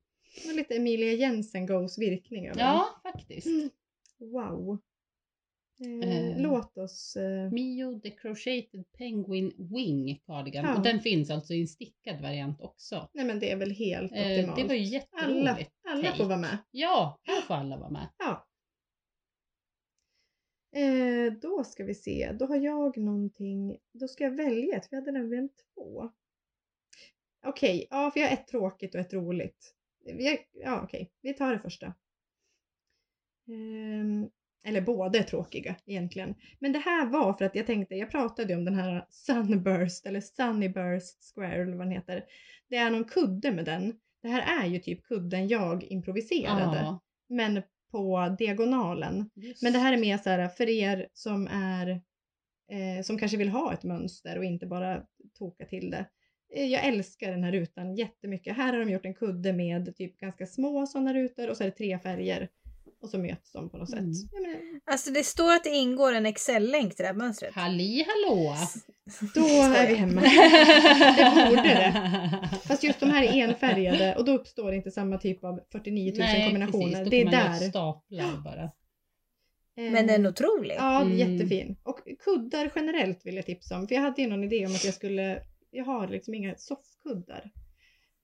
[0.46, 2.66] Var lite Emilia Jensen Goes virkning över den.
[2.66, 3.46] Ja, faktiskt.
[3.46, 3.70] Mm.
[4.18, 4.70] Wow.
[4.70, 4.84] Eh,
[6.08, 6.40] Eh.
[6.42, 7.16] Låt oss...
[7.16, 10.64] Eh, Mio the Crocheted Penguin Wing Cardigan.
[10.64, 10.76] Ja.
[10.76, 13.08] Och den finns alltså i en stickad variant också.
[13.14, 14.56] nej men det är väl helt Eh, optimalt.
[14.56, 15.70] det var ju alla jätteroligt.
[15.88, 16.16] alla take.
[16.16, 16.58] får vara med.
[16.70, 18.08] Ja, här får alla vara med.
[18.18, 18.46] Ja.
[20.74, 24.98] Eh, då ska vi se, då har jag någonting, då ska jag välja ett, jag
[24.98, 26.10] hade nämligen två.
[27.46, 29.74] Okej, ja för jag har ett tråkigt och ett roligt.
[30.04, 31.94] Vi ja okej, vi tar det första.
[33.48, 34.28] Ehm,
[34.64, 36.34] eller båda är tråkiga egentligen.
[36.58, 40.06] Men det här var för att jag tänkte, jag pratade ju om den här Sunburst
[40.06, 42.24] eller Sunnyburst Square eller vad den heter.
[42.68, 44.00] Det är någon kudde med den.
[44.22, 46.76] Det här är ju typ kudden jag improviserade.
[46.76, 47.62] Ja, Men
[47.94, 49.30] på diagonalen.
[49.34, 49.62] just.
[49.62, 51.88] Men det här är mer så här för er som är
[52.70, 55.02] eh, som kanske vill ha ett mönster och inte bara
[55.38, 56.06] toka till det.
[56.54, 58.56] Eh, jag älskar den här rutan jättemycket.
[58.56, 61.68] Här har de gjort en kudde med typ ganska små sådana rutor och så är
[61.68, 62.48] det tre färger.
[63.04, 64.14] Och så möts de på något Mm.
[64.14, 64.30] sätt.
[64.32, 67.54] Jag menar, Alltså det står att det ingår en Excel-länk till det här mönstret.
[67.54, 68.54] Halli hallå!
[69.34, 69.40] Då
[69.76, 70.20] är vi hemma.
[71.16, 72.48] Det borde det.
[72.68, 76.18] Fast just de här är enfärgade och då uppstår inte samma typ av 49 000
[76.18, 76.84] Nej, kombinationer.
[76.84, 77.04] precis.
[77.04, 77.52] Då det är man där.
[77.68, 78.70] staplar bara.
[79.76, 80.74] Men den är otrolig.
[80.78, 81.16] Ja, Mm.
[81.18, 81.76] jättefin.
[81.82, 83.88] Och kuddar generellt vill jag tipsa om.
[83.88, 87.50] För jag hade ju någon idé om att jag skulle, jag har liksom inga soffkuddar.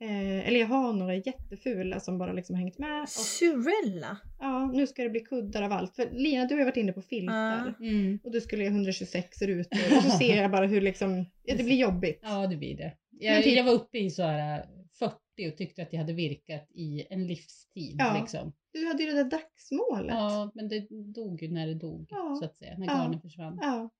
[0.03, 3.03] Eh, eller jag har några jättefula som bara liksom hängt med.
[3.03, 4.17] Och, Surella.
[4.41, 5.97] ja, nu ska det bli kuddar av allt.
[5.97, 7.75] För Lina, du har ju varit inne på filtar.
[7.81, 7.87] Ja.
[7.87, 8.19] Mm.
[8.25, 9.97] Och du skulle göra 126 rutor.
[9.97, 12.21] Och så ser jag bara hur liksom, ja, det blir jobbigt.
[12.23, 12.93] Ja, det blir det.
[13.11, 14.67] Men Jag, typ- jag var uppe i så här
[14.99, 15.15] 40
[15.53, 17.97] och tyckte att jag hade virkat i en livstid.
[17.99, 18.17] Ja.
[18.21, 18.53] Liksom.
[18.73, 20.15] Du hade ju det där dagsmålet.
[20.15, 22.37] Ja, men det dog ju när det dog, Ja.
[22.41, 22.79] så att säga.
[22.79, 22.93] När Ja.
[22.93, 23.59] garnen försvann.
[23.63, 23.91] Ja.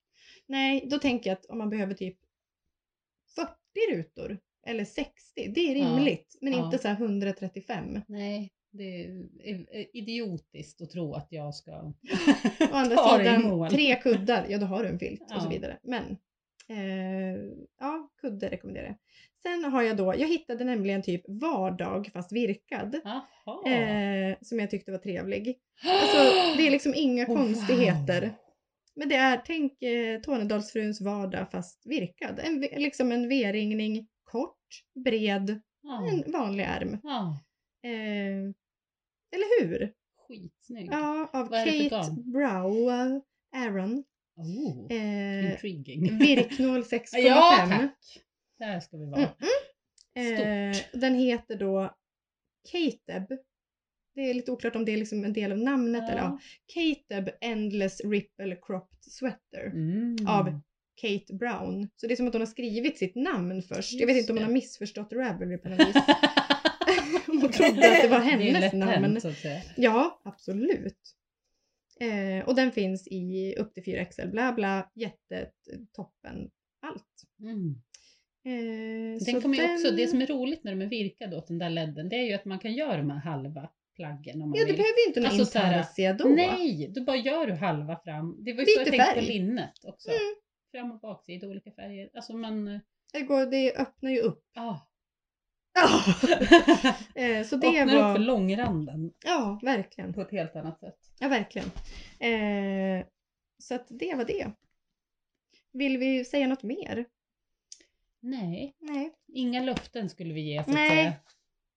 [0.47, 2.19] Nej, då tänker jag att om man behöver typ
[3.35, 3.51] 40
[3.93, 5.13] rutor eller 60,
[5.55, 5.85] det är Ja.
[5.97, 6.39] rimligt.
[6.41, 6.65] Men Ja.
[6.65, 8.01] inte så här 135.
[8.07, 9.27] Nej, det är
[9.75, 11.73] är idiotiskt att tro att jag ska...
[11.73, 11.93] Å
[12.73, 15.51] andra sidan, tre kuddar, ja då har du en filt och så Ja.
[15.51, 15.79] vidare.
[15.83, 16.05] Men
[16.69, 17.41] eh,
[17.81, 18.97] ja, kudde rekommenderar jag.
[19.43, 22.95] Sen har jag då, jag hittade nämligen typ vardag fast virkad.
[23.67, 25.59] Eh, som jag tyckte var trevlig.
[25.85, 26.19] Alltså
[26.57, 28.21] det är liksom inga Oh, konstigheter.
[28.23, 28.31] wow.
[28.95, 32.41] Men det är, tänk eh, Tornedalsfruns vardag fast virkad.
[32.45, 34.67] En, liksom en V-ringning, kort,
[35.05, 36.09] bred, Ja.
[36.09, 36.99] en vanlig ärm.
[37.03, 37.39] ja.
[37.83, 38.53] Eh,
[39.33, 39.93] eller hur?
[40.29, 40.89] Skitsnygg.
[40.93, 42.15] Ja, av Kate?
[42.33, 42.89] Brow
[43.57, 44.05] Aaron.
[44.37, 46.19] Oh, Eh, intriguing.
[46.19, 47.19] virknål 6,5.
[47.19, 48.23] ja, tack.
[48.59, 49.29] Där ska vi vara.
[50.15, 51.95] Mm, eh, den heter då
[52.73, 53.29] Kateb.
[54.15, 56.39] Det är lite oklart om det är liksom en del av namnet eller ja.
[56.75, 59.67] Kateb Endless Ripple Cropped Sweater.
[59.67, 60.17] Mm.
[60.27, 60.61] av
[61.01, 61.89] Kate Brown.
[61.97, 63.93] Så det är som att hon har skrivit sitt namn först.
[63.93, 65.95] jag vet Just inte om hon har missförstått Ravelry på något vis.
[67.27, 68.93] hon trodde att det var det hennes lätt namn.
[69.05, 69.61] hänt, så att säga.
[69.77, 71.17] Ja, absolut.
[72.01, 76.51] Eh, och den finns i upp till 4XL, bla bla, jättetoppen,
[76.81, 77.23] allt.
[77.41, 77.75] Mm.
[78.45, 81.47] Eh, Den kommer ju också, den- det som är roligt när de är virkade åt
[81.49, 84.51] den där ledden, det är ju att man kan göra de här halva plaggen om
[84.51, 86.25] man Ja, du behöver ju inte någon Alltså, så här, intarsia då.
[86.29, 88.37] Nej, då bara gör du halva fram.
[88.45, 89.27] Det var ju så jag Byter tänkte på färg.
[89.27, 90.09] linnet också.
[90.11, 90.21] Mm.
[90.73, 92.11] Fram och baksida, olika färger.
[92.15, 92.81] Alltså man, eh,
[93.13, 94.45] Det, går, det öppnar ju upp.
[95.75, 96.01] Ja.
[97.23, 98.13] eh, så det Öppnar upp var...
[98.15, 100.13] för långranden Ja, verkligen.
[100.13, 100.99] på ett helt annat sätt.
[101.19, 101.71] Ja, verkligen.
[102.19, 103.07] Eh,
[103.59, 104.51] så att det var det.
[105.73, 107.05] Vill vi säga något mer?
[108.21, 109.11] Nej, Nej.
[109.35, 110.89] inga löften skulle vi ge så att Nej.
[110.91, 111.13] säga.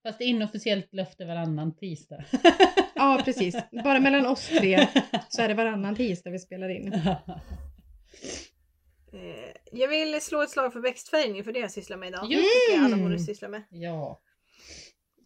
[0.02, 2.24] Fast inofficiellt löfte varannan tisdag.
[2.94, 3.56] Ja, precis.
[3.84, 4.88] Bara mellan oss tre
[5.28, 6.92] så är det varannan tisdag vi spelar in.
[9.14, 12.32] Eh, Jag vill slå ett slag för växtfärgning för det jag sysslar med idag.
[12.32, 13.08] Just Det tycker jag alla Mm.
[13.08, 13.62] borde syssla med.
[13.70, 14.20] ja.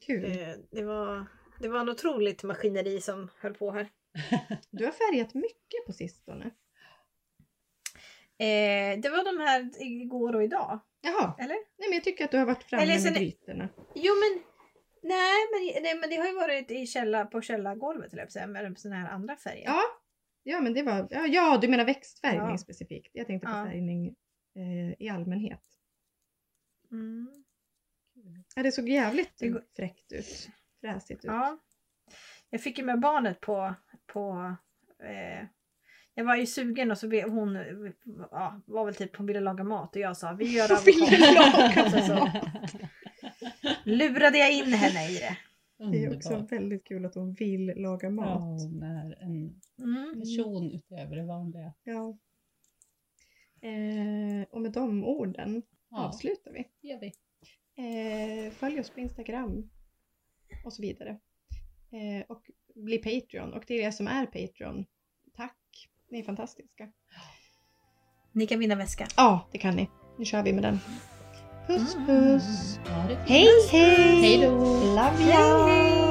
[0.07, 0.24] Kul.
[0.24, 1.26] Eh, Det var,
[1.61, 3.89] det var en otroligt maskineri som höll på här.
[4.70, 6.45] Du har färgat mycket på sistone.
[8.39, 10.80] Eh, det var de här igår och idag.
[11.01, 11.34] Jaha.
[11.39, 11.55] Eller?
[11.55, 13.68] Nej, men jag tycker att du har varit framme Eller med sen- grytorna.
[13.95, 14.43] Jo men
[15.03, 18.78] nej men, nej, men det har ju varit i källa, på källargolvet eller jag med
[18.78, 19.64] såna här andra färger.
[19.66, 19.82] Ja.
[20.51, 21.09] Ja, men det var...
[21.11, 22.59] Ja, ja du menar växtfärgning Ja.
[22.59, 23.11] specifikt.
[23.12, 23.64] Jag tänkte på Ja.
[23.64, 24.07] färgning
[24.57, 25.61] eh, i allmänhet.
[26.92, 27.44] Mm.
[28.57, 30.49] Ja, det såg jävligt Det går- fräckt ut.
[30.80, 31.30] Fräsigt ut.
[31.30, 31.59] ja.
[32.51, 33.74] Jag fick ju med barnet på,
[34.07, 34.55] på
[35.03, 35.46] eh,
[36.14, 37.55] jag var ju sugen och så vi- hon
[38.30, 41.84] ja, var väl typ hon ville laga mat och jag sa vi gör avokado.
[41.86, 42.28] Och så, så
[43.84, 45.36] lurade jag in henne i det.
[45.92, 48.40] Det är också väldigt kul att hon vill laga Ja, mat.
[48.40, 50.20] hon är en Mm.
[50.20, 51.74] person utöver det vanliga.
[51.85, 52.18] Ja.
[53.62, 56.89] Eh, och med de orden Ja, avslutar vi.
[56.89, 57.12] gör vi.
[58.47, 59.70] Eh, följ oss på Instagram
[60.64, 61.11] och så vidare.
[61.93, 62.43] Eh, och
[62.74, 63.53] bli Patreon.
[63.53, 64.85] Och till er som är Patreon,
[65.37, 65.89] tack.
[66.11, 66.93] Ni är fantastiska.
[68.33, 69.07] Ni kan vinna väska.
[69.16, 69.89] Ja, det kan ni.
[70.18, 70.79] Nu kör vi med den.
[71.66, 72.07] Puss Mm.
[72.07, 72.79] puss!
[72.87, 73.20] Ja, fint.
[73.29, 74.20] Hej hej!
[74.22, 74.51] Hej då!
[74.85, 76.07] Love hej!